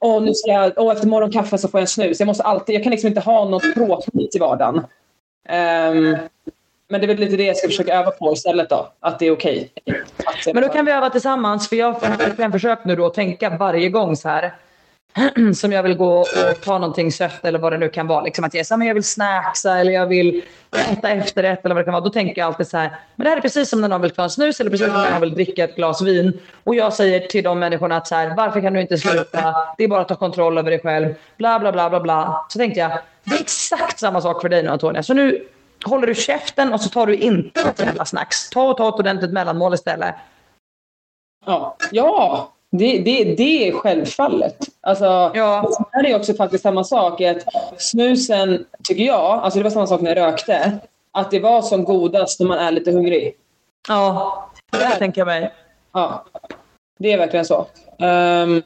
[0.00, 2.20] Åh, nu ska jag, åh, efter morgonkaffe så får jag en snus.
[2.20, 4.76] Jag, måste alltid, jag kan liksom inte ha något tråkigt i vardagen.
[4.76, 6.16] Um,
[6.88, 8.92] men det är väl lite det jag ska försöka öva på istället då.
[9.00, 9.70] Att det är okej.
[9.84, 10.52] Okay.
[10.54, 11.68] Men då kan vi öva tillsammans.
[11.68, 14.54] För jag har försökt nu då att tänka varje gång så här.
[15.54, 16.26] som jag vill gå och
[16.64, 18.22] ta någonting sött eller vad det nu kan vara.
[18.22, 20.42] Liksom att jag, så, men jag vill snacksa eller jag vill
[20.90, 22.04] äta efterrätt eller vad det kan vara.
[22.04, 22.96] Då tänker jag alltid så här.
[23.16, 24.96] Men det här är precis som när någon vill ta en snus eller precis som
[24.96, 26.40] när någon vill dricka ett glas vin.
[26.64, 29.54] Och jag säger till de människorna att så här, varför kan du inte sluta?
[29.78, 31.14] Det är bara att ta kontroll över dig själv.
[31.36, 32.46] Bla bla bla bla bla.
[32.48, 32.90] Så tänkte jag,
[33.24, 35.02] det är exakt samma sak för dig nu Antonia.
[35.02, 35.46] Så nu
[35.84, 38.50] håller du käften och så tar du inte ett jävla snacks.
[38.50, 40.14] Ta och ta ett ordentligt mellanmål istället.
[41.46, 41.76] Ja.
[41.90, 44.56] ja, det, det, det är självfallet.
[44.80, 45.04] Alltså,
[45.34, 45.70] ja.
[46.02, 47.20] Det är också faktiskt samma sak.
[47.20, 47.44] Att
[47.78, 50.78] snusen, tycker jag, alltså det var samma sak när jag rökte,
[51.12, 53.36] att det var som godast när man är lite hungrig.
[53.88, 55.54] Ja, det tänker jag mig.
[55.92, 56.24] Ja,
[56.98, 57.66] det är verkligen så.
[57.98, 58.62] Um,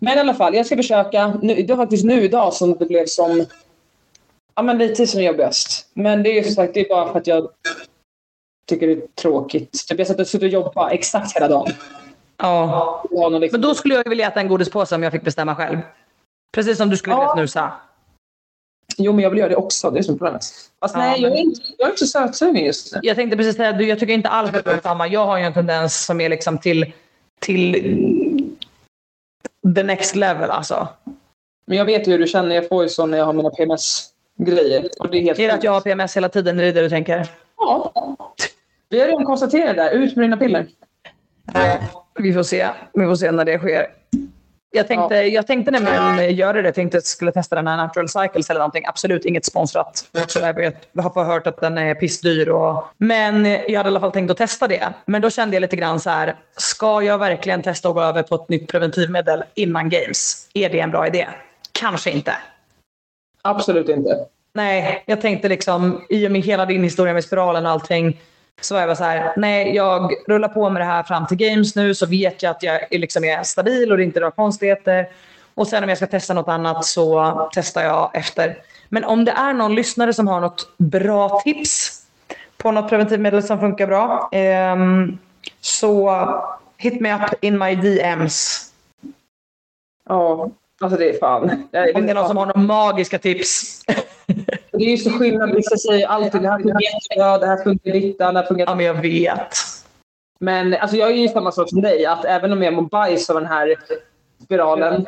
[0.00, 1.38] men i alla fall, jag ska försöka.
[1.42, 3.46] Nu, det var faktiskt nu idag som det blev som
[4.54, 5.90] ja, men lite som jobbigast.
[5.94, 7.48] Men det är som sagt det är bara för att jag
[8.66, 9.88] tycker det är tråkigt.
[9.88, 11.72] Typ jag satt och suttit och jobbat exakt hela dagen.
[12.38, 13.04] Ja.
[13.52, 15.78] Men då skulle jag vilja äta en godispåse om jag fick bestämma själv.
[16.52, 17.72] Precis som du skulle vilja snusa.
[18.96, 19.90] Jo, men jag vill göra det också.
[19.90, 20.44] Det är som problemet.
[20.80, 21.30] Fast ja, nej, men...
[21.30, 23.00] jag, är inte, jag är inte så sötsugen just nu.
[23.02, 25.06] Jag tänkte precis säga, jag tycker inte alls att det är samma.
[25.06, 26.92] Jag har ju en tendens som är liksom till,
[27.38, 27.72] till
[29.74, 30.88] the next level alltså.
[31.64, 32.54] Men jag vet ju hur du känner.
[32.54, 34.88] Jag får ju så när jag har mina PMS-grejer.
[34.98, 36.60] Och det är, helt är det att jag har PMS hela tiden?
[36.60, 37.26] Är det det du tänker?
[37.56, 37.92] Ja.
[38.88, 39.90] Vi har redan konstaterat det.
[39.90, 40.66] Ut med dina piller.
[42.18, 42.68] Vi får se.
[42.92, 43.86] Vi får se när det sker.
[44.70, 45.22] Jag tänkte, ja.
[45.22, 46.68] jag tänkte nämligen göra det.
[46.68, 48.84] Jag tänkte att jag skulle testa den här Natural Cycles eller någonting.
[48.86, 50.08] Absolut inget sponsrat.
[50.12, 52.48] Jag har hört att den är pissdyr.
[52.48, 52.84] Och...
[52.98, 54.92] Men jag hade i alla fall tänkt att testa det.
[55.06, 56.36] Men då kände jag lite grann så här.
[56.56, 60.48] Ska jag verkligen testa att gå över på ett nytt preventivmedel innan games?
[60.54, 61.28] Är det en bra idé?
[61.72, 62.32] Kanske inte.
[63.42, 64.26] Absolut inte.
[64.54, 68.20] Nej, jag tänkte liksom i och med hela din historia med spiralen och allting
[68.60, 71.36] så var jag bara så här, nej jag rullar på med det här fram till
[71.36, 74.30] games nu så vet jag att jag liksom är stabil och det är inte några
[74.30, 75.08] konstigheter.
[75.54, 78.58] Och sen om jag ska testa något annat så testar jag efter.
[78.88, 82.02] Men om det är någon lyssnare som har något bra tips
[82.56, 84.28] på något preventivmedel som funkar bra.
[84.32, 84.76] Eh,
[85.60, 86.26] så
[86.76, 88.64] hit me up in my DMs.
[90.08, 90.50] Ja,
[90.80, 91.42] alltså det är fan.
[91.94, 93.82] Om det är någon som har några magiska tips.
[94.78, 95.54] Det är ju så skillnad.
[95.54, 98.66] Vissa säger alltid det här funkar jättebra, det här funkar dittan, det här funkar...
[98.66, 99.54] Ja, men jag vet.
[100.40, 102.06] Men alltså, jag är ju samma sak som dig.
[102.06, 103.76] Att även om jag mår bajs av den här
[104.44, 105.06] spiralen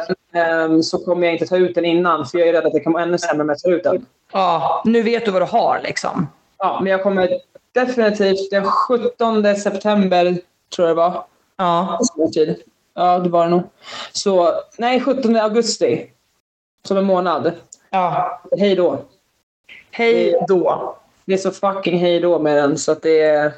[0.65, 2.27] um, så kommer jag inte ta ut den innan.
[2.27, 4.07] För jag är rädd att det kan vara ännu sämre om jag tar ut den.
[4.33, 6.29] Ja, nu vet du vad du har liksom.
[6.59, 7.31] Ja, men jag kommer
[7.73, 10.39] definitivt den 17 september,
[10.77, 11.25] tror jag det var.
[11.57, 12.01] Ja.
[12.95, 13.63] Ja, det var det nog.
[14.13, 16.11] Så, nej, 17 augusti.
[16.85, 17.53] Som en månad.
[17.91, 18.41] Ja.
[18.59, 19.05] Hej då.
[19.91, 20.97] Hej då.
[21.25, 23.53] Det är så fucking hej då med den så att det är...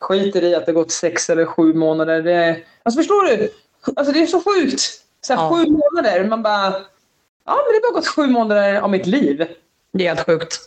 [0.00, 2.22] Skiter i att det gått sex eller sju månader.
[2.22, 3.50] Det är, alltså förstår du?
[3.96, 4.80] Alltså det är så sjukt.
[5.20, 5.50] Så här, ja.
[5.50, 6.24] Sju månader.
[6.24, 6.72] Man bara...
[7.44, 9.46] Ja, men det har bara gått sju månader av mitt liv.
[9.92, 10.58] Det är helt sjukt.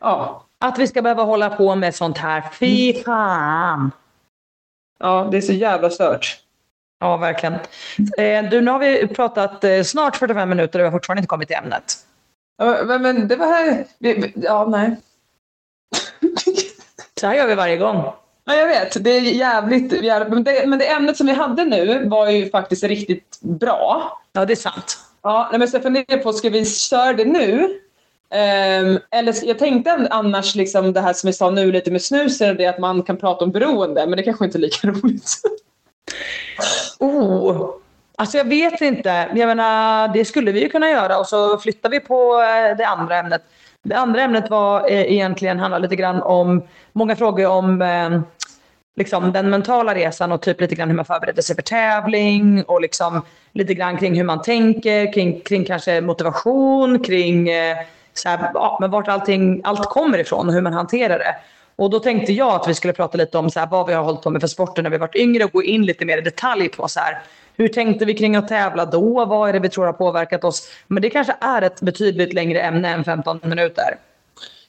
[0.00, 0.44] Ja.
[0.58, 2.42] Att vi ska behöva hålla på med sånt här.
[2.60, 3.90] Fy fan.
[4.98, 6.40] Ja, det är så jävla stört.
[7.00, 7.54] Ja, verkligen.
[8.18, 11.28] Eh, du, nu har vi pratat eh, snart 45 minuter och vi har fortfarande inte
[11.28, 11.96] kommit till ämnet.
[12.58, 13.86] Men, men det var här...
[14.34, 14.96] Ja, nej.
[17.20, 18.12] Så här gör vi varje gång.
[18.44, 19.04] Ja, jag vet.
[19.04, 20.02] Det är jävligt...
[20.30, 24.18] Men det, men det ämnet som vi hade nu var ju faktiskt riktigt bra.
[24.32, 24.98] Ja, det är sant.
[25.22, 27.80] Ja, men så jag funderar på, ska vi köra det nu?
[28.34, 32.56] Um, eller jag tänkte annars liksom det här som vi sa nu lite med snusen,
[32.56, 35.30] det att man kan prata om beroende, men det kanske inte är lika roligt.
[36.98, 37.74] oh,
[38.16, 39.28] Alltså jag vet inte.
[39.34, 42.86] Jag menar, det skulle vi ju kunna göra och så flyttar vi på eh, det
[42.86, 43.42] andra ämnet.
[43.82, 46.62] Det andra ämnet var eh, egentligen handlar lite grann om
[46.92, 48.20] många frågor om eh,
[48.96, 52.80] liksom, den mentala resan och typ lite grann hur man förbereder sig för tävling och
[52.80, 57.76] liksom lite grann kring hur man tänker, kring, kring kanske motivation, kring eh,
[58.12, 61.36] så här, ja, men vart allting, allt kommer ifrån och hur man hanterar det.
[61.76, 64.04] Och då tänkte jag att vi skulle prata lite om så här, vad vi har
[64.04, 66.20] hållit på med för sporter när vi varit yngre och gå in lite mer i
[66.20, 67.18] detalj på så här,
[67.56, 69.24] hur tänkte vi kring att tävla då?
[69.24, 70.68] Vad är det vi tror har påverkat oss?
[70.86, 73.98] Men det kanske är ett betydligt längre ämne än 15 minuter.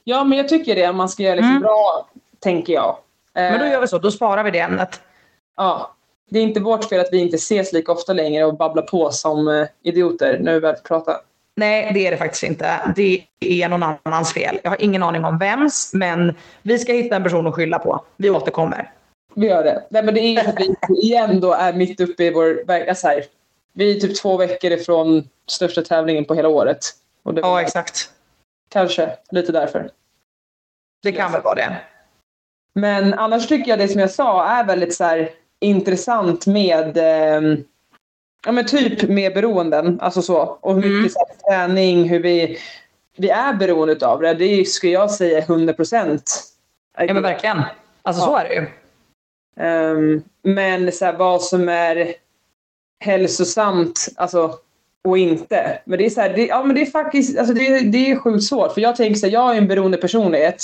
[0.03, 0.91] Ja, men jag tycker det.
[0.93, 1.61] Man ska göra liksom Mm.
[1.61, 2.09] bra,
[2.39, 2.97] tänker jag.
[3.33, 5.01] Men då Eh, gör vi så, då sparar vi det ämnet.
[5.57, 5.91] Ja.
[6.29, 9.11] Det är inte vårt fel att vi inte ses lika ofta längre och babblar på
[9.11, 11.15] som eh, idioter när vi väl pratar.
[11.55, 12.93] Nej, det är det faktiskt inte.
[12.95, 14.59] Det är någon annans fel.
[14.63, 18.05] Jag har ingen aning om vems, men vi ska hitta en person att skylla på.
[18.17, 18.91] Vi återkommer.
[19.35, 19.83] Vi gör det.
[19.89, 22.71] Nej, men det är att vi igen då är mitt uppe i vår...
[22.71, 23.23] Alltså här,
[23.73, 26.79] vi är typ två veckor ifrån största tävlingen på hela året.
[27.23, 28.09] Ja, exakt.
[28.69, 29.89] Kanske lite därför.
[31.03, 31.77] Det kan väl vara det.
[32.73, 35.29] Men annars tycker jag det som jag sa är väldigt så här,
[35.59, 37.63] intressant med ehm,
[38.45, 39.99] ja, men typ med beroenden.
[40.01, 40.57] Alltså så.
[40.61, 41.09] Och hur mycket Mm.
[41.09, 42.57] så här, träning, hur vi,
[43.17, 44.33] vi är beroende av det.
[44.33, 46.43] Det är, skulle jag säga 100 procent.
[46.97, 47.61] Ja, men verkligen.
[48.01, 48.41] Alltså så Ja.
[48.41, 48.67] är det ju.
[49.59, 52.13] Ehm, men så här, vad som är
[52.99, 54.55] hälsosamt alltså,
[55.03, 55.79] och inte.
[55.85, 58.19] Men det är, så här, det, ja, men det är faktiskt alltså, det, det är
[58.19, 58.73] sjukt svårt.
[58.73, 60.63] För jag tänker så här, jag är en beroende personlighet.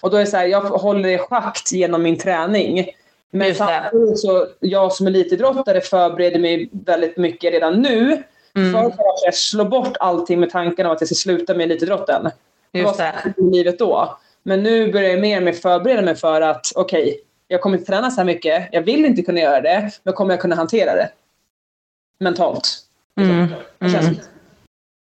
[0.00, 2.86] Och då är det så här, jag håller i schakt genom min träning.
[3.30, 8.22] Men samtidigt så, jag som elitidrottare förbereder mig väldigt mycket redan nu.
[8.56, 8.72] Mm.
[8.72, 12.30] För att jag slår bort allting med tanken om att jag ska sluta med elitidrotten.
[12.72, 13.12] Just det.
[13.24, 14.18] Vad som i livet då.
[14.42, 17.92] Men nu börjar jag mer och mer förbereda mig för att okej, jag kommer inte
[17.92, 18.68] träna så här mycket.
[18.72, 21.10] Jag vill inte kunna göra det, men kommer jag kunna hantera det?
[22.20, 22.78] Mentalt.
[23.20, 23.48] Mm.
[23.80, 24.20] Känns Mm.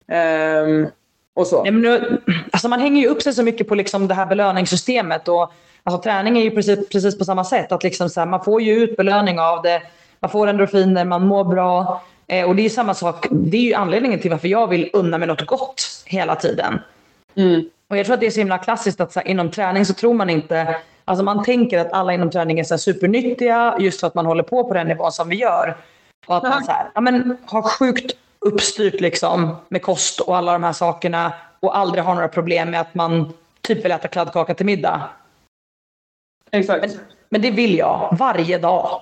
[0.07, 0.87] Ehm,
[1.33, 1.63] och så.
[1.63, 2.21] Nej, men nu,
[2.51, 5.27] alltså man hänger ju upp sig så mycket på liksom det här belöningssystemet.
[5.27, 5.51] Och,
[5.83, 7.71] alltså, träning är ju precis, precis på samma sätt.
[7.71, 9.81] Att liksom så här, man får ju ut belöning av det.
[10.19, 12.03] Man får endorfiner, man mår bra.
[12.27, 13.27] Eh, och det är ju samma sak.
[13.31, 16.79] Det är ju anledningen till varför jag vill unna mig något gott hela tiden.
[17.35, 17.69] Mm.
[17.87, 19.93] Och jag tror att det är så himla klassiskt att så här, inom träning så
[19.93, 20.75] tror man inte...
[21.05, 24.43] Alltså man tänker att alla inom träning är så supernyttiga just för att man håller
[24.43, 25.77] på på den nivån som vi gör.
[26.27, 30.51] Och att man så här, ja, men, har sjukt uppstyrt liksom, med kost och alla
[30.51, 34.53] de här sakerna och aldrig har några problem med att man typ vill äta kladdkaka
[34.53, 35.09] till middag.
[36.51, 36.97] Exakt.
[37.29, 39.01] Men det vill jag varje dag.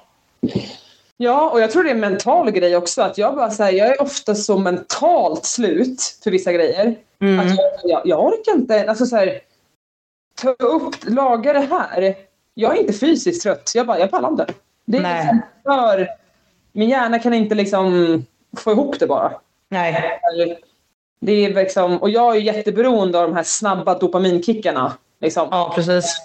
[1.18, 3.02] Ja, och jag tror det är en mental grej också.
[3.02, 6.96] Att jag, bara, så här, jag är ofta så mentalt slut för vissa grejer.
[7.22, 7.40] Mm.
[7.40, 8.90] Att jag, jag, jag orkar inte.
[8.90, 9.40] Alltså, så här,
[10.44, 12.16] ta upp, laga det här.
[12.54, 13.72] Jag är inte fysiskt trött.
[13.76, 14.48] Jag, bara, jag pallar inte.
[14.86, 15.26] Det är Nej.
[15.26, 16.08] liksom för...
[16.72, 18.26] Min hjärna kan inte liksom
[18.58, 19.32] få ihop det bara.
[19.70, 20.20] Nej.
[21.20, 24.94] Det är liksom, och jag är jätteberoende av de här snabba dopaminkickarna.
[25.22, 25.48] Liksom.
[25.52, 26.22] Ja, precis.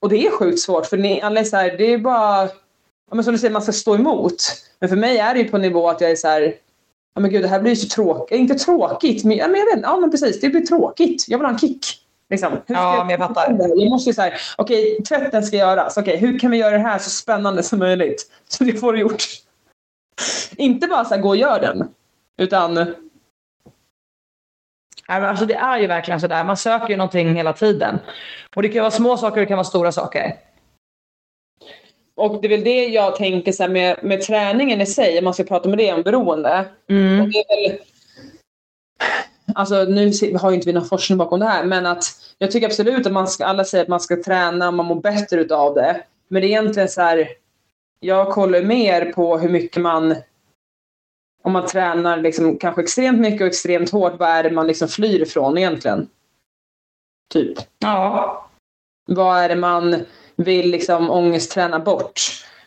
[0.00, 2.44] Och det är sjukt svårt för ni, alla är så här, det är bara,
[3.10, 4.36] ja, men som du säger, man ska stå emot.
[4.78, 6.54] Men för mig är det ju på en nivå att jag är så här,
[7.14, 8.38] ja men gud det här blir ju så tråkigt.
[8.38, 11.24] Inte tråkigt, men, ja, men jag vet ja men precis, det blir tråkigt.
[11.28, 11.86] Jag vill ha en kick.
[12.30, 12.60] Liksom.
[12.66, 13.56] Ja, men jag fattar.
[13.58, 15.96] Jag måste ju säga, okej tvätten ska göras.
[15.96, 18.30] Okej, hur kan vi göra det här så spännande som möjligt?
[18.48, 19.22] Så det får du gjort.
[20.56, 21.88] Inte bara så här, gå och gör den.
[22.38, 22.74] Utan,
[25.10, 26.44] Nej, men Alltså, det är ju verkligen sådär.
[26.44, 27.98] Man söker ju någonting hela tiden.
[28.56, 30.36] Och det kan vara små saker och det kan vara stora saker.
[32.16, 35.34] och det är väl det jag tänker så med, med träningen i sig, om man
[35.34, 36.68] ska prata med det om beroende.
[36.88, 37.20] Mm.
[37.20, 37.78] Och det är väl,
[39.54, 42.04] alltså nu har ju inte vi någon forskning bakom det här, men att
[42.38, 45.40] jag tycker absolut att man ska, alla säger att man ska träna, man mår bättre
[45.40, 46.02] utav det.
[46.28, 47.28] Men det är egentligen så här,
[48.00, 50.14] jag kollar mer på hur mycket man,
[51.42, 54.88] om man tränar liksom kanske extremt mycket och extremt hårt, vad är det man liksom
[54.88, 56.08] flyr ifrån egentligen?
[57.32, 57.58] Typ.
[57.78, 58.50] Ja.
[59.06, 60.04] Vad är det man
[60.36, 62.20] vill liksom ångestträna bort?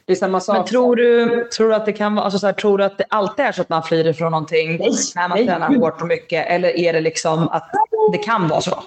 [0.05, 0.57] Det är samma sak.
[0.57, 2.97] Men tror du, tror du att det kan vara, alltså så här, tror du att
[2.97, 6.01] det alltid är så att man flyr ifrån någonting Nej, när man nej, tränar hårt
[6.01, 6.47] och mycket?
[6.47, 7.71] Eller är det liksom att
[8.11, 8.83] det kan vara så?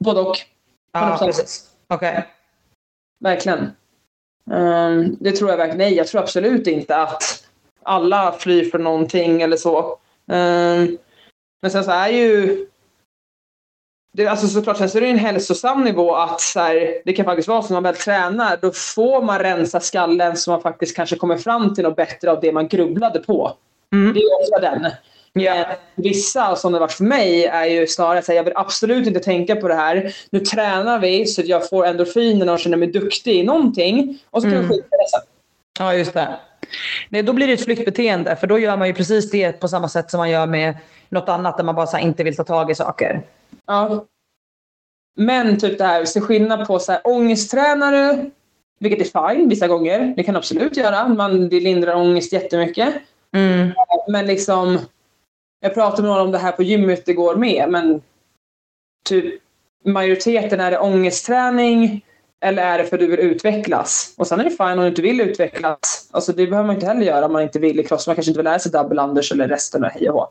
[0.00, 0.36] Både och.
[0.92, 1.26] Ja, 100%.
[1.26, 1.64] precis.
[1.88, 2.26] Okej.
[3.20, 3.72] Verkligen.
[4.52, 5.78] Ehm, det tror jag verkligen.
[5.78, 7.22] Nej, jag tror absolut inte att
[7.82, 9.98] alla flyr för någonting eller så.
[10.30, 10.98] Ehm,
[11.62, 12.66] men sen så är ju...
[14.18, 17.24] Det, alltså såklart, sen så är det en hälsosam nivå att så här, det kan
[17.24, 20.96] faktiskt vara så när man väl tränar, då får man rensa skallen så man faktiskt
[20.96, 23.52] kanske kommer fram till något bättre av det man grubblade på.
[23.92, 24.14] Mm.
[24.14, 24.92] Det är ofta den.
[25.32, 25.64] Men
[25.94, 29.56] Vissa, som det varit för mig, är ju snarare att jag vill absolut inte tänka
[29.56, 30.14] på det här.
[30.30, 34.18] Nu tränar vi så att jag får endorfinerna och känner mig duktig i någonting.
[34.30, 34.68] Och så kan Mm.
[34.68, 35.20] vi skita i det sen.
[35.78, 36.28] Ja, just det.
[37.08, 38.36] Nej, då blir det ett flyktbeteende.
[38.36, 40.74] För då gör man ju precis det på samma sätt som man gör med
[41.08, 43.22] något annat där man bara inte vill ta tag i saker.
[43.66, 44.04] Ja.
[45.16, 48.30] Men typ det här, se skillnad på så här, ångesttränare
[48.78, 50.14] Vilket är fine vissa gånger.
[50.16, 51.08] Det kan absolut göra.
[51.08, 52.94] Man, det lindrar ångest jättemycket.
[53.32, 53.72] Mm.
[54.08, 54.78] Men liksom,
[55.60, 58.02] jag pratade med någon om det här på gymmet igår med, men
[59.04, 59.42] typ
[59.84, 62.04] majoriteten, är det ångestträning
[62.40, 64.14] eller är det för att du vill utvecklas?
[64.16, 66.08] Och sen är det fine om du inte vill utvecklas.
[66.10, 68.06] Alltså det behöver man inte heller göra om man inte vill i cross.
[68.06, 70.28] Man kanske inte vill lära sig double unders eller resten av hej och hå.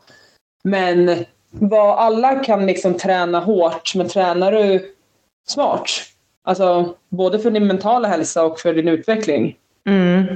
[0.64, 4.94] Men vad alla kan liksom träna hårt, men tränar du
[5.48, 5.90] smart?
[6.44, 9.56] Alltså både för din mentala hälsa och för din utveckling.
[9.86, 10.26] Mm.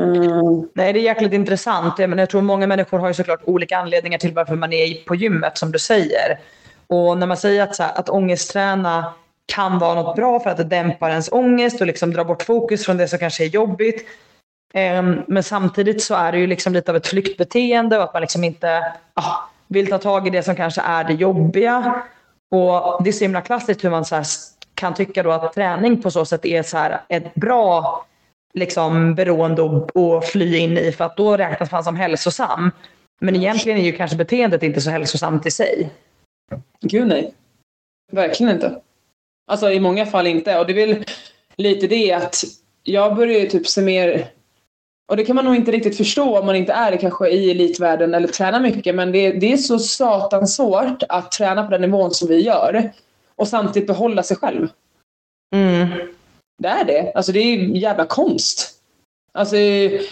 [0.00, 0.68] Mm.
[0.74, 1.98] Nej, det är jäkligt intressant.
[1.98, 5.04] Jag, menar, jag tror många människor har ju såklart olika anledningar till varför man är
[5.04, 6.38] på gymmet, som du säger.
[6.86, 9.12] Och när man säger att, så här, att ångestträna
[9.46, 12.84] kan vara något bra för att det dämpar ens ångest och liksom drar bort fokus
[12.84, 14.06] från det som kanske är jobbigt.
[14.74, 18.20] Ehm, men samtidigt så är det ju liksom lite av ett flyktbeteende och att man
[18.22, 22.02] liksom inte ah, vill ta tag i det som kanske är det jobbiga.
[22.54, 24.26] Och det är så himla klassiskt hur man så här
[24.74, 28.06] kan tycka då att träning på så sätt är så här ett bra
[28.54, 32.70] liksom, beroende att- att fly in i för att då räknas man som hälsosam.
[33.20, 35.90] Men egentligen är ju kanske beteendet inte så hälsosamt i sig.
[36.80, 37.34] Gud nej.
[38.12, 38.80] Verkligen inte.
[39.50, 40.58] Alltså i många fall inte.
[40.58, 41.04] Och det är väl
[41.56, 42.36] lite det att
[42.82, 44.26] jag börjar ju typ se mer
[45.10, 48.14] och det kan man nog inte riktigt förstå om man inte är kanske i elitvärlden
[48.14, 48.94] eller tränar mycket.
[48.94, 52.92] Men det, det är så satans svårt att träna på den nivån som vi gör.
[53.36, 54.68] Och samtidigt behålla sig själv.
[55.54, 55.88] Mm.
[56.62, 57.12] Det är det.
[57.14, 58.70] Alltså det är ju jävla konst.
[59.32, 59.56] Alltså,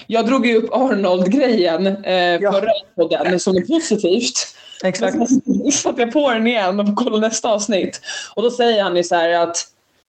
[0.06, 2.52] jag drog ju upp Arnold-grejen eh, Ja.
[2.52, 4.56] förra podden som är positivt.
[4.84, 5.14] Exakt.
[5.18, 8.00] Men sen satte jag på den igen och kollade nästa avsnitt.
[8.34, 9.56] Och då säger han ju så här att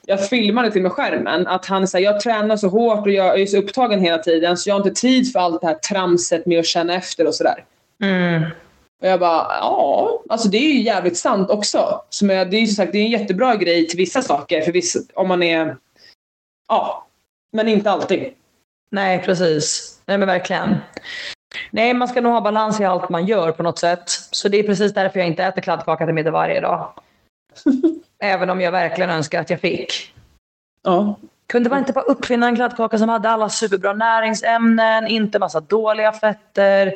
[0.09, 3.45] jag filmade till med skärmen att han säger jag tränar så hårt och jag är
[3.45, 6.59] så upptagen hela tiden så jag har inte tid för allt det här tramset med
[6.59, 7.65] att känna efter och sådär.
[8.03, 8.43] Mm.
[9.01, 12.01] Och jag bara, ja, alltså det är ju jävligt sant också.
[12.09, 14.61] Som är, det är ju som sagt det är en jättebra grej till vissa saker,
[14.61, 15.77] för vissa, om man är,
[16.67, 17.07] ja,
[17.51, 18.33] men inte alltid.
[18.91, 19.99] Nej, precis.
[20.05, 20.75] Nej, men verkligen.
[21.71, 24.09] Nej, man ska nog ha balans i allt man gör på något sätt.
[24.09, 26.93] Så det är precis därför jag inte äter kladdkaka till middag varje dag.
[28.23, 30.13] Även om jag verkligen önskar att jag fick.
[30.83, 31.15] Ja.
[31.47, 36.11] Kunde man inte bara uppfinna en kladdkaka som hade alla superbra näringsämnen, inte massa dåliga
[36.11, 36.95] fetter,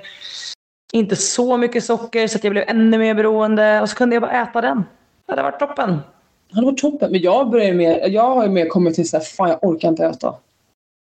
[0.94, 4.22] inte så mycket socker så att jag blev ännu mer beroende och så kunde jag
[4.22, 4.86] bara äta den.
[5.26, 6.00] Det hade varit toppen.
[6.50, 7.12] Det hade varit toppen.
[7.12, 9.90] Men jag, börjar mer, jag har ju mer kommit till så här, fan jag orkar
[9.90, 10.36] inte äta.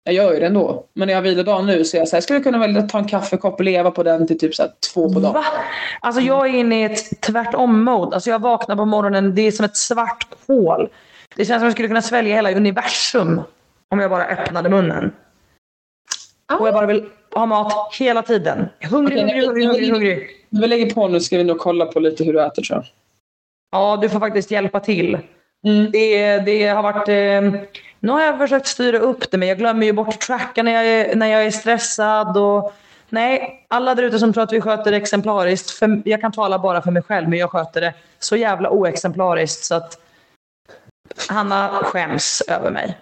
[0.07, 0.85] Jag gör ju det ändå.
[0.93, 2.89] Men när jag har vilodag nu så jag så här, skulle jag kunna välja att
[2.89, 5.33] ta en kaffekopp och leva på den till typ så två på dagen.
[5.33, 5.43] Va?
[5.99, 8.15] Alltså jag är inne i ett tvärtom-mode.
[8.15, 10.89] Alltså jag vaknar på morgonen, det är som ett svart hål.
[11.35, 13.41] Det känns som att jag skulle kunna svälja hela universum
[13.89, 15.11] om jag bara öppnade munnen.
[16.59, 18.69] Och jag bara vill ha mat hela tiden.
[18.91, 20.29] Hungrig, Okej, hungrig, hungrig, hungrig, hungrig.
[20.49, 22.85] Vi lägger på nu ska vi nog kolla på lite hur du äter tror jag.
[23.71, 25.17] Ja, du får faktiskt hjälpa till.
[25.67, 25.91] Mm.
[25.91, 27.09] Det, det har varit...
[27.09, 27.61] Eh,
[27.99, 30.85] nu har jag försökt styra upp det, men jag glömmer ju bort tracka när jag
[30.85, 32.37] är, när jag är stressad.
[32.37, 32.73] Och,
[33.09, 35.69] nej, alla där ute som tror att vi sköter det exemplariskt.
[35.69, 39.65] För, jag kan tala bara för mig själv, men jag sköter det så jävla oexemplariskt
[39.65, 39.99] så att
[41.29, 42.97] Hanna skäms över mig.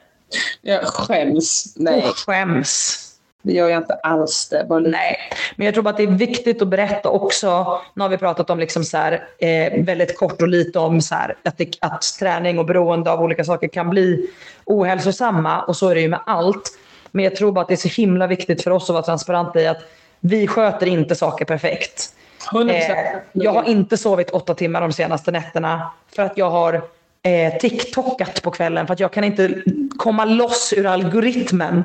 [0.61, 1.73] Jag skäms.
[1.75, 3.01] Nej, Och skäms.
[3.45, 4.49] Det gör jag inte alls.
[4.49, 4.65] Det.
[4.69, 4.91] Bara lite.
[4.91, 5.17] Nej,
[5.55, 7.81] men jag tror att det är viktigt att berätta också.
[7.93, 11.15] Nu har vi pratat om liksom så här, eh, väldigt kort och lite om så
[11.15, 14.29] här, att, det, att träning och beroende av olika saker kan bli
[14.65, 15.61] ohälsosamma.
[15.61, 16.71] Och så är det ju med allt.
[17.11, 19.61] Men jag tror bara att det är så himla viktigt för oss att vara transparenta
[19.61, 19.81] i att
[20.19, 22.13] vi sköter inte saker perfekt.
[22.51, 22.69] 100%.
[22.71, 22.87] Eh,
[23.33, 26.73] jag har inte sovit åtta timmar de senaste nätterna för att jag har
[27.23, 29.61] eh, TikTokat på kvällen för att jag kan inte
[29.97, 31.83] komma loss ur algoritmen.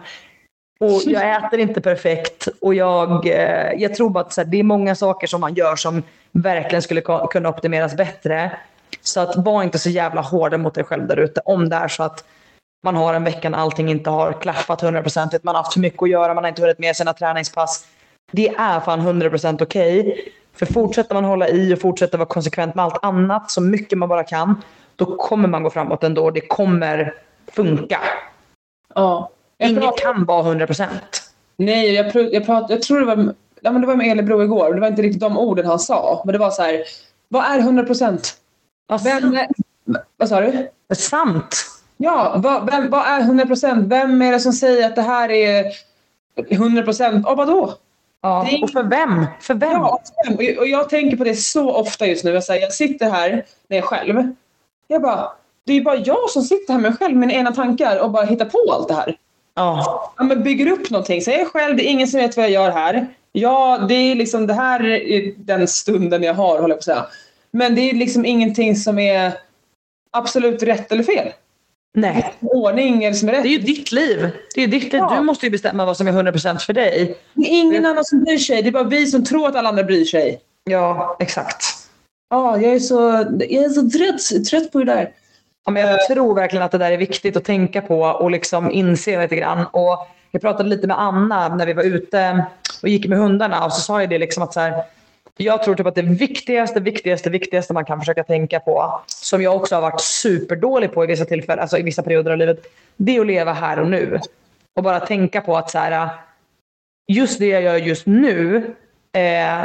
[0.81, 4.59] Och jag äter inte perfekt och jag, eh, jag tror bara att så här, det
[4.59, 6.03] är många saker som man gör som
[6.33, 7.01] verkligen skulle
[7.31, 8.53] kunna optimeras bättre.
[9.01, 11.89] Så att var inte så jävla hårda mot dig själv där ute om det är
[11.89, 12.25] så att
[12.83, 16.03] man har en vecka när allting inte har klaffat hundraprocentigt, man har haft för mycket
[16.03, 17.87] att göra, man har inte hunnit med sina träningspass.
[18.33, 20.29] Det är fan 100% okej.
[20.53, 24.09] För fortsätter man hålla i och fortsätter vara konsekvent med allt annat så mycket man
[24.09, 24.63] bara kan,
[24.97, 26.31] då kommer man gå framåt ändå.
[26.31, 27.15] Det kommer
[27.53, 28.01] funka.
[28.95, 29.31] Ja.
[29.61, 30.87] Inget kan vara 100%.
[31.57, 34.43] Nej, jag, pr- jag, prat, jag tror det var, ja, men det var med Elebro
[34.43, 34.75] igår.
[34.75, 36.23] Det var inte riktigt de orden han sa.
[36.25, 36.83] Men det var så här.
[37.29, 38.37] Vad är 100 procent?
[38.87, 39.37] Vad Vem
[40.29, 40.69] sa du?
[40.95, 41.57] Sant.
[41.97, 43.89] Ja, vad, vem, vad är 100 procent?
[43.89, 45.65] Vem är det som säger att det här är
[46.49, 47.27] 100 procent?
[47.27, 47.75] Och vadå?
[48.23, 48.49] Ja.
[48.49, 49.27] Är- Och för vem?
[49.41, 49.71] För vem?
[49.73, 50.01] Ja,
[50.37, 52.31] och jag, och jag tänker på det så ofta just nu.
[52.31, 53.31] Jag, säger, jag sitter här
[53.69, 54.33] när jag är själv.
[54.87, 55.29] Jag bara,
[55.67, 58.11] det är ju bara jag som sitter här med mig själv, mina egna tankar och
[58.11, 59.17] bara hittar på allt det här.
[59.55, 60.13] Ja.
[60.17, 61.19] Ja, men bygger upp någonting.
[61.19, 63.07] Är själv, det är ingen som vet vad jag gör här.
[63.33, 66.85] Ja, det är liksom det här är den stunden jag har, håller jag på att
[66.85, 67.07] säga.
[67.51, 69.33] Men det är liksom ingenting som är
[70.11, 71.29] absolut rätt eller fel.
[71.95, 72.35] Nej.
[72.41, 73.43] ordning eller som är rätt.
[73.43, 74.31] Det är ju ditt liv.
[74.55, 75.03] Det är ditt liv.
[75.03, 75.15] Ja.
[75.19, 77.19] Du måste ju bestämma vad som är 100% för dig.
[77.35, 78.63] Det är ingen annan som bryr sig.
[78.63, 80.41] Det är bara vi som tror att alla andra bryr sig.
[80.65, 81.65] Ja, exakt.
[82.31, 83.01] Ja, jag är så,
[83.49, 85.11] jag är så trött, trött på det där.
[85.65, 88.71] Ja, men jag tror verkligen att det där är viktigt att tänka på och liksom
[88.71, 89.67] inse lite grann.
[89.73, 92.47] Och jag pratade lite med Anna när vi var ute
[92.83, 94.85] och gick med hundarna och så sa jag det liksom att så här,
[95.37, 99.57] jag tror typ att det viktigaste, viktigaste, viktigaste man kan försöka tänka på, som jag
[99.57, 103.17] också har varit superdålig på i vissa tillfällen, alltså i vissa perioder av livet, det
[103.17, 104.21] är att leva här och nu.
[104.77, 106.09] Och bara tänka på att så här,
[107.13, 108.75] just det jag gör just nu,
[109.13, 109.65] eh,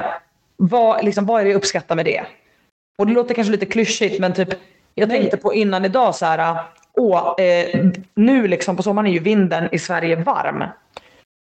[0.58, 2.26] vad, liksom, vad är det jag uppskattar med det?
[2.98, 4.50] Och det låter kanske lite klyschigt men typ
[4.96, 5.20] jag Nej.
[5.20, 9.70] tänkte på innan idag så här, åh, eh, nu liksom på sommaren är ju vinden
[9.72, 10.64] i Sverige varm.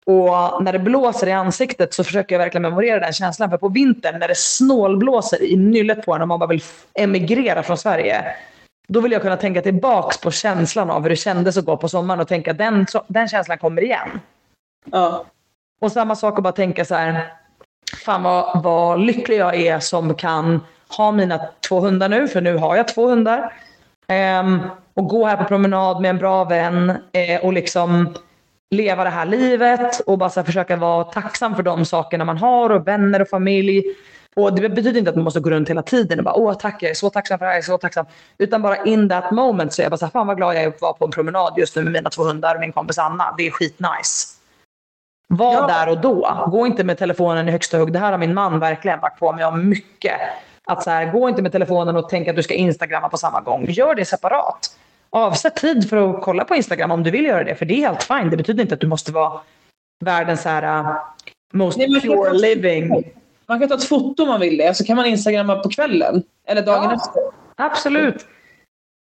[0.06, 3.50] Och när det blåser i ansiktet så försöker jag verkligen memorera den känslan.
[3.50, 6.62] För på vintern när det snålblåser i nyllet på en och man bara vill
[6.94, 8.24] emigrera från Sverige.
[8.88, 11.88] Då vill jag kunna tänka tillbaks på känslan av hur det kändes att gå på
[11.88, 14.20] sommaren och tänka att den, den känslan kommer igen.
[14.90, 15.24] Ja.
[15.80, 17.32] Och samma sak att bara tänka så här.
[18.04, 20.60] Fan vad, vad lycklig jag är som kan
[20.96, 23.52] ha mina två hundar nu, för nu har jag två hundar.
[24.06, 24.60] Ehm,
[24.94, 28.14] och gå här på promenad med en bra vän eh, och liksom
[28.70, 32.88] leva det här livet och bara försöka vara tacksam för de sakerna man har och
[32.88, 33.82] vänner och familj.
[34.36, 36.82] Och det betyder inte att man måste gå runt hela tiden och bara åh tack
[36.82, 38.06] jag är så tacksam för det här, jag är så tacksam.
[38.38, 40.62] Utan bara in that moment så är jag bara så här, fan vad glad jag
[40.62, 42.98] är att vara på en promenad just nu med mina två hundar och min kompis
[42.98, 43.34] Anna.
[43.38, 44.26] Det är skitnice.
[45.28, 45.66] Var Ja.
[45.66, 46.48] där och då.
[46.50, 47.92] Gå inte med telefonen i högsta hugg.
[47.92, 50.20] Det här har min man verkligen varit på mig om mycket.
[50.66, 53.40] Att så här, gå inte med telefonen och tänk att du ska instagramma på samma
[53.40, 53.66] gång.
[53.68, 54.76] Gör det separat.
[55.10, 57.54] Avsätt tid för att kolla på Instagram om du vill göra det.
[57.54, 58.30] För det är helt fine.
[58.30, 59.40] Det betyder inte att du måste vara
[60.04, 60.96] världens här, uh,
[61.52, 63.04] most Nej, pure living.
[63.46, 66.22] Man kan ta ett foto om man vill det, så kan man instagramma på kvällen.
[66.48, 66.94] Eller dagen Ja.
[66.94, 67.22] efter.
[67.56, 68.26] Absolut.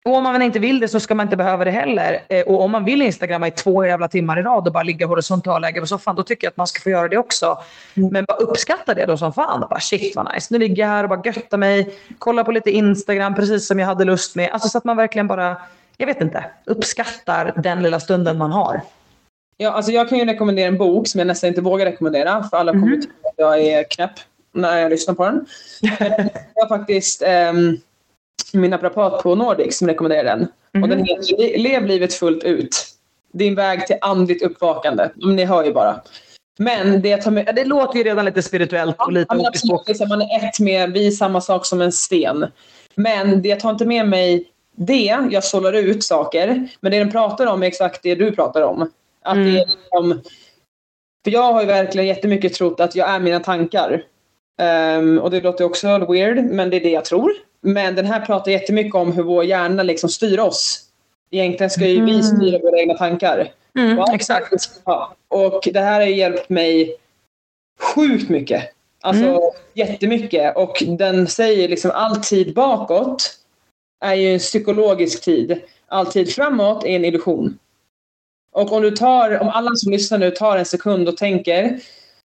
[0.06, 2.22] Och om man inte vill det så ska man inte behöva det heller.
[2.28, 5.06] Eh, Och om man vill instagramma i två jävla timmar i rad och bara ligga
[5.06, 7.58] horisontalläge på soffan, då tycker jag att man ska få göra det också.
[7.94, 9.62] Men bara uppskatta det då som fan.
[9.62, 10.46] Och bara shit vad nice.
[10.50, 11.94] Nu ligger jag här och bara göttar mig.
[12.18, 14.50] Kollar på lite Instagram precis som jag hade lust med.
[14.52, 15.56] Alltså så att man verkligen bara,
[15.96, 18.80] jag vet inte, uppskattar den lilla stunden man har.
[19.56, 22.56] Ja, alltså jag kan ju rekommendera en bok som jag nästan inte vågar rekommendera för
[22.56, 24.12] alla kommer tycka att jag är knäpp
[24.52, 25.46] när jag lyssnar på den.
[26.54, 27.80] Var faktiskt um,
[28.52, 30.42] min naprapat på Nordic som rekommenderade den.
[30.42, 30.90] Och Mhm.
[30.90, 32.86] den heter Le- Lev livet fullt ut.
[33.32, 35.08] Din väg till andligt uppvakande.
[35.14, 36.00] Ni hör ju bara.
[36.58, 37.52] Men det jag tar med...
[37.56, 41.06] Det låter ju redan lite spirituellt och lite Ja, absolut, man är ett med, vi
[41.06, 42.46] är samma sak som en sten.
[42.94, 44.44] Men det jag tar inte med mig
[44.76, 46.68] det, jag sållar ut saker.
[46.80, 48.90] Men det den pratar om är exakt det du pratar om.
[49.22, 49.54] Att Mm.
[49.54, 50.20] det är liksom,
[51.24, 54.02] för jag har ju verkligen jättemycket trott att jag är mina tankar.
[54.60, 57.32] Ehm, och det låter också weird, men det är det jag tror.
[57.66, 60.82] Men den här pratar jättemycket om hur vår hjärna liksom styr oss.
[61.30, 62.22] Egentligen ska ju vi Mm.
[62.22, 63.52] styra våra egna tankar.
[63.78, 64.52] Mm, Ja, exakt.
[64.84, 65.14] Ja.
[65.28, 66.96] Och det här har hjälpt mig
[67.80, 68.64] sjukt mycket.
[69.00, 69.40] Alltså Mm.
[69.74, 70.56] jättemycket.
[70.56, 73.30] Och den säger liksom all tid bakåt
[74.04, 75.60] är ju en psykologisk tid.
[75.88, 77.58] All tid framåt är en illusion.
[78.52, 81.80] Och om du tar, om alla som lyssnar nu tar en sekund och tänker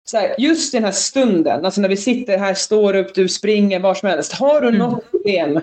[0.05, 3.79] så här, just den här stunden, alltså när vi sitter här, står upp, du springer,
[3.79, 4.33] var som helst.
[4.33, 4.79] Har du Mm.
[4.79, 5.61] något problem?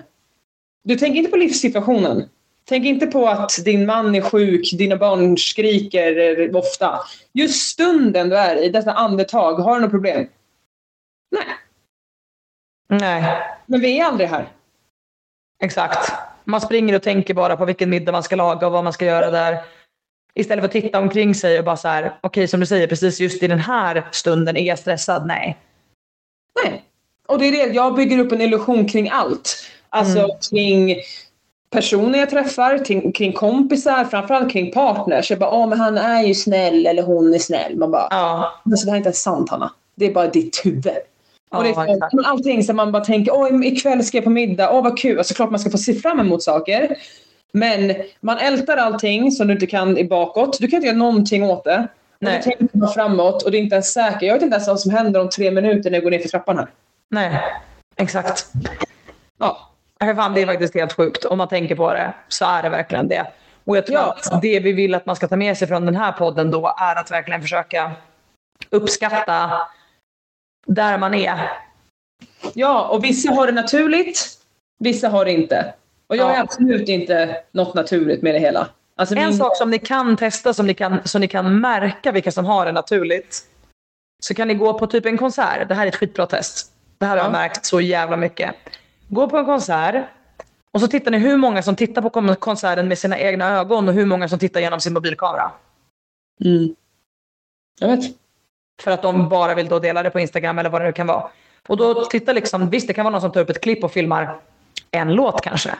[0.83, 2.29] Du tänker inte på livssituationen.
[2.65, 6.99] Tänk inte på att din man är sjuk, dina barn skriker eh, ofta.
[7.33, 10.27] Just stunden du är i, detta andetag, har du något problem?
[11.31, 11.45] Nej,
[12.87, 13.37] Nej.
[13.65, 14.47] men vi är aldrig här.
[15.63, 16.11] Exakt.
[16.43, 19.05] Man springer och tänker bara på vilken middag man ska laga och vad man ska
[19.05, 19.57] göra där.
[20.35, 23.19] Istället för att titta omkring sig och bara så här, okej som du säger, precis
[23.19, 25.27] just i den här stunden, är jag stressad?
[25.27, 25.57] Nej.
[26.63, 26.83] Nej.
[27.27, 29.55] Och det är det, jag bygger upp en illusion kring allt.
[29.89, 30.29] Alltså Mm.
[30.51, 30.95] kring
[31.69, 35.29] personer jag träffar, kring, kring kompisar, framförallt kring partners.
[35.29, 37.75] Jag bara, åh men han är ju snäll eller hon är snäll.
[37.77, 39.73] Man bara, Ja, alltså, det här är inte ens sant Hanna.
[39.95, 40.87] Det är bara ditt huvud.
[41.51, 44.29] Och det är så, men allting som man bara tänker, åh ikväll ska jag på
[44.29, 45.17] middag, åh vad kul.
[45.17, 46.97] Alltså klart man ska få se fram emot saker.
[47.53, 50.57] Men man ältar allting som du inte kan i bakåt.
[50.59, 51.87] Du kan inte göra någonting åt det.
[52.11, 52.37] Och Nej.
[52.37, 54.21] du tänker bara framåt och det är inte ens säkert.
[54.21, 56.29] Jag vet inte ens vad som händer om tre minuter när jag går ner för
[56.29, 56.67] trappan här.
[57.09, 57.39] nej.
[57.95, 58.47] Exakt.
[59.39, 59.69] Ja.
[60.03, 61.25] För fan, det är faktiskt helt sjukt.
[61.25, 63.27] Om man tänker på det så är det verkligen det.
[63.65, 64.17] Och jag tror Ja.
[64.31, 66.75] att det vi vill att man ska ta med sig från den här podden då
[66.77, 67.91] är att verkligen försöka
[68.69, 69.51] uppskatta
[70.67, 71.49] där man är.
[72.53, 74.29] Ja, och vissa har det naturligt,
[74.79, 75.73] vissa har det inte.
[76.11, 76.35] Och jag Ja.
[76.35, 78.67] är absolut inte något naturligt med det hela.
[78.95, 82.11] Alltså En min- sak som ni kan testa som ni kan, så ni kan märka
[82.11, 83.41] vilka som har det naturligt.
[84.23, 85.67] Så kan ni gå på typ en konsert.
[85.67, 86.71] Det här är ett skitbra test.
[86.97, 87.23] Det här har Ja.
[87.23, 88.55] jag märkt så jävla mycket.
[89.07, 90.05] Gå på en konsert
[90.73, 93.87] Och så tittar ni hur många som tittar på kon- konserten med sina egna ögon
[93.87, 95.51] och hur många som tittar genom sin mobilkamera.
[96.45, 96.75] Mm.
[97.79, 98.03] Jag vet.
[98.83, 101.07] För att de bara vill då dela det på Instagram eller vad det nu kan
[101.07, 101.29] vara.
[101.67, 103.91] Och då tittar liksom, visst det kan vara någon som tar upp ett klipp och
[103.91, 104.39] filmar
[104.91, 105.71] en låt kanske.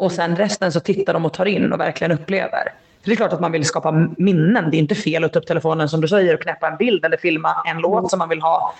[0.00, 2.64] Och sen resten så tittar de och tar in och verkligen upplever.
[3.02, 4.70] För det är klart att man vill skapa minnen.
[4.70, 7.04] Det är inte fel att ta upp telefonen som du säger och knäppa en bild
[7.04, 8.74] eller filma en låt som man vill ha.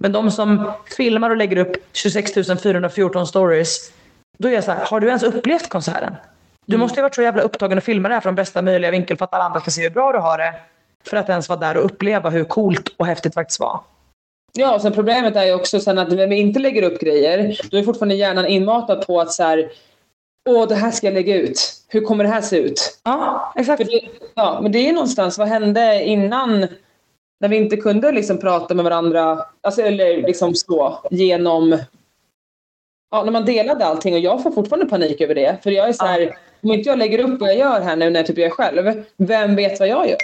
[0.00, 3.92] Men de som filmar och lägger upp 26 414 stories.
[4.38, 6.14] Då är jag så här, har du ens upplevt konserten?
[6.66, 9.16] Du måste ju varit så jävla upptagen och filma det här från bästa möjliga vinkel
[9.16, 10.54] för att alla andra ska se hur bra du har det.
[11.04, 13.80] För att ens vara där och uppleva hur coolt och häftigt det faktiskt var.
[14.52, 17.56] Ja, och sen problemet är ju också sen att när vi inte lägger upp grejer,
[17.70, 19.70] då är fortfarande hjärnan inmatad på att så här,
[20.46, 21.60] åh, det här ska jag lägga ut.
[21.88, 22.98] Hur kommer det här se ut?
[23.04, 23.86] Ja, exakt.
[23.86, 24.00] Det,
[24.34, 26.66] ja, men det är någonstans, vad hände innan
[27.40, 31.78] när vi inte kunde liksom prata med varandra, alltså, eller liksom så, genom...
[33.10, 35.56] Ja, när man delade allting och jag får fortfarande panik över det.
[35.62, 38.10] För jag är så här, om inte jag lägger upp vad jag gör här nu
[38.10, 40.18] när typ jag är själv, vem vet vad jag gör?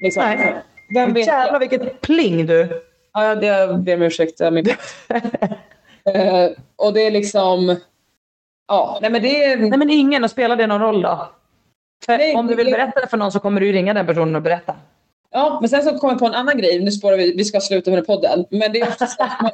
[0.00, 0.22] Liksom.
[0.22, 0.56] Nej.
[0.94, 1.60] Vem vet Jävlar vad...
[1.60, 2.82] vilket pling du.
[3.12, 4.40] Ja, det jag ber om ursäkt.
[4.52, 4.66] Min...
[6.14, 7.76] Eh, och det är liksom...
[8.68, 9.56] Ja, nej men det.
[9.56, 11.28] Nej men ingen, och spelar det någon roll då?
[12.08, 14.42] Nej, om du vill berätta det för någon så kommer du ringa den personen och
[14.42, 14.74] berätta.
[15.30, 16.80] Ja, men sen så kom jag på en annan grej.
[16.80, 18.44] Nu spårar vi, vi ska sluta med den podden.
[18.50, 19.06] Men det är också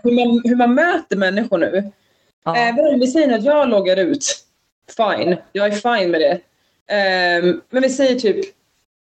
[0.02, 1.92] hur, man, hur man möter människor nu.
[2.44, 2.56] Ja.
[2.56, 4.24] Även om vi säger att jag loggar ut,
[4.96, 5.36] fine.
[5.52, 6.40] Jag är fine med det.
[6.94, 8.44] Ehm, men vi säger typ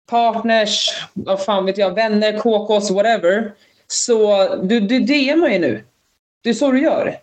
[0.10, 3.52] partners, vad fan vet jag, vänner, KKs, whatever.
[3.88, 5.84] Så du, du DMar ju nu.
[6.44, 7.18] Det är så du gör.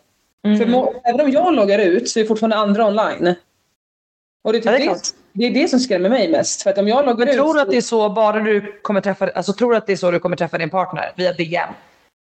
[0.46, 0.58] Mm.
[0.58, 3.34] För även om jag loggar ut så är fortfarande andra online.
[4.44, 5.00] Och det är, typ Ja, det är det,
[5.32, 6.62] det är det som skrämmer mig mest.
[6.62, 7.32] För att om jag loggar ut...
[7.32, 9.96] tror du att det är så bara du kommer träffa, alltså tror att det är
[9.96, 11.12] så du kommer träffa din partner?
[11.16, 11.68] Via DM?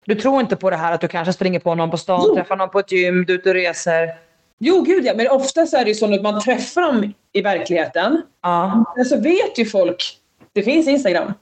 [0.06, 2.34] Du tror inte på det här att du kanske springer på någon på stan, Jo.
[2.34, 4.14] träffar någon på ett gym, du är ute och reser?
[4.58, 5.12] Jo, gud ja.
[5.16, 8.22] Men ofta så är det ju så att man träffar dem i verkligheten.
[8.42, 10.18] Ja, Men så vet ju folk.
[10.52, 11.32] Det finns Instagram.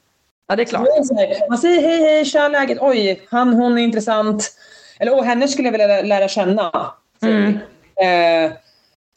[0.48, 0.84] ja det är klart.
[0.84, 2.78] Det Man säger hej, hej, tja läget.
[2.80, 4.52] Oj, han, hon är intressant.
[4.98, 6.92] Eller åh, henne skulle jag vilja lära känna.
[7.22, 7.58] Mm.
[8.02, 8.52] Eh,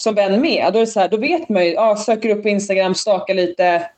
[0.03, 0.73] som vän med.
[0.73, 1.73] Då, är så här, då vet man ju.
[1.73, 3.89] Ja, söker upp på Instagram, stakar lite.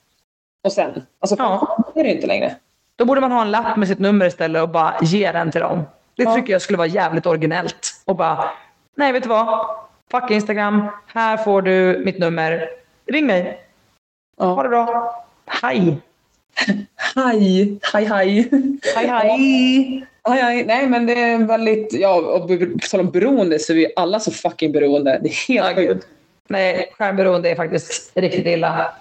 [0.63, 1.05] Och sen.
[1.19, 1.77] Alltså, Ja.
[1.95, 2.55] är det inte längre.
[2.95, 5.61] Då borde man ha en lapp med sitt nummer istället och bara ge den till
[5.61, 5.83] dem.
[6.17, 6.35] Det Ja.
[6.35, 8.01] tycker jag skulle vara jävligt originellt.
[8.05, 8.49] Och bara,
[8.97, 9.65] nej vet du vad?
[10.11, 10.87] Fuck Instagram.
[11.07, 12.69] Här får du mitt nummer.
[13.11, 13.59] Ring mig.
[14.37, 14.63] Ha Ja.
[14.63, 15.25] det bra.
[15.61, 15.97] Hej.
[17.15, 18.49] Hej, hej, hej.
[18.95, 20.05] Hej hej.
[20.29, 21.93] Aj, nej, men det är väldigt...
[21.93, 22.49] Ja, och
[22.91, 25.19] tal om beroende så är vi alla så fucking beroende.
[25.23, 25.87] Det är Ja, helt gud.
[25.89, 26.07] sjukt.
[26.47, 28.91] Nej, skärmberoende är faktiskt riktigt illa.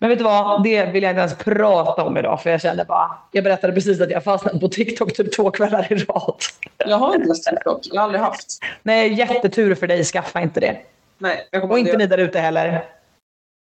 [0.00, 0.62] Men vet du vad?
[0.62, 3.10] Det vill jag inte ens prata om idag för jag kände bara...
[3.32, 6.34] Jag berättade precis att jag fastnade på TikTok typ två kvällar i rad.
[6.78, 7.80] Jag har inte ens TikTok.
[7.82, 8.46] Jag har aldrig haft.
[8.82, 10.04] Nej, jättetur för dig.
[10.04, 10.76] Skaffa inte det.
[11.18, 12.84] Nej, jag kommer Och inte ni där ute heller.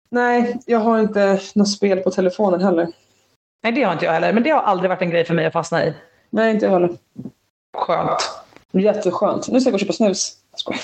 [0.10, 2.88] Nej, jag har inte något spel på telefonen heller.
[3.64, 4.34] Nej, det har inte jag heller.
[4.34, 5.94] Men det har aldrig varit en grej för mig att fastna i.
[6.30, 6.90] Nej, inte jag heller.
[7.78, 8.30] Skönt.
[8.72, 9.48] Jätteskönt.
[9.48, 10.34] Nu ska jag gå och köpa snus.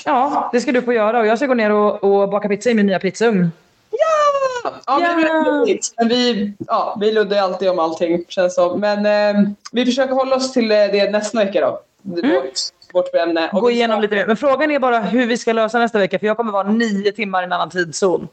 [0.05, 1.19] Ja, det ska du få göra.
[1.19, 3.51] Och jag ska gå ner och, och baka pizza i min nya pizzaugn.
[3.91, 4.33] Ja,
[4.85, 4.99] Ja.
[4.99, 8.79] Men vi, men vi, ja, vi luddar ju alltid om allting känns som.
[8.79, 9.41] Men eh,
[9.71, 11.79] vi försöker hålla oss till eh, det nästa vecka då.
[12.01, 12.53] Vårt,
[12.93, 13.49] vårt ämne.
[13.53, 14.27] Gå igenom lite mer.
[14.27, 16.19] Men frågan är bara hur vi ska lösa nästa vecka.
[16.19, 18.27] För jag kommer vara nio timmar i en annan tidszon.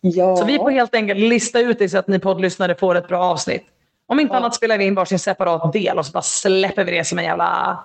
[0.00, 0.36] Ja.
[0.36, 3.24] Så vi får helt enkelt lista ut det så att ni poddlyssnare får ett bra
[3.24, 3.64] avsnitt.
[4.08, 4.38] Om inte Ja.
[4.38, 7.24] annat spelar vi in varsin separat del och så bara släpper vi det som en
[7.24, 7.78] jävla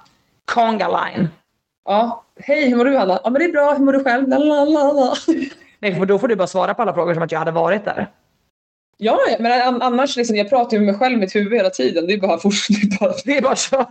[0.45, 1.29] conga line.
[1.85, 2.23] ja.
[2.39, 3.19] Hej, hur mår du Hanna?
[3.23, 3.73] Ja, men det är bra.
[3.73, 4.27] Hur mår du själv?
[4.29, 5.13] Lalalala.
[5.79, 7.85] Nej, för då får du bara svara på alla frågor som att jag hade varit
[7.85, 8.07] där.
[8.97, 11.69] Ja, men an- annars liksom, jag pratar ju med mig själv i mitt huvud hela
[11.69, 12.07] tiden.
[12.07, 13.81] Det är bara, fort, det är bara Det är bara att köra.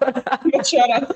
[0.61, 1.07] att köra.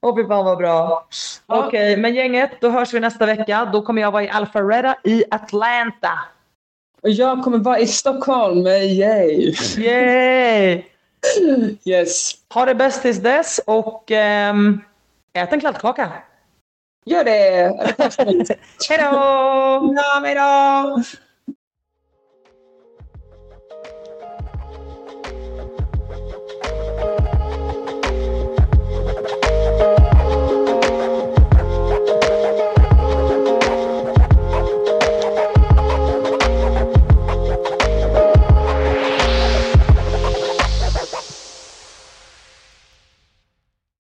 [0.00, 1.06] Åh fy fan vad bra.
[1.46, 1.66] Ja.
[1.66, 3.68] Okej, men gänget, då hörs vi nästa vecka.
[3.72, 6.10] Då kommer jag vara i Alpharetta i Atlanta.
[7.02, 8.66] Och jag kommer vara i Stockholm.
[8.66, 9.54] Yay!
[9.78, 10.84] Yay!
[11.84, 12.32] Yes.
[12.54, 14.80] Ha det bäst tills dess och ehm,
[15.32, 16.12] ät en kladdkaka.
[17.04, 17.32] Gör det!
[18.88, 19.94] Hej då!
[19.96, 21.02] Ja, hejdå!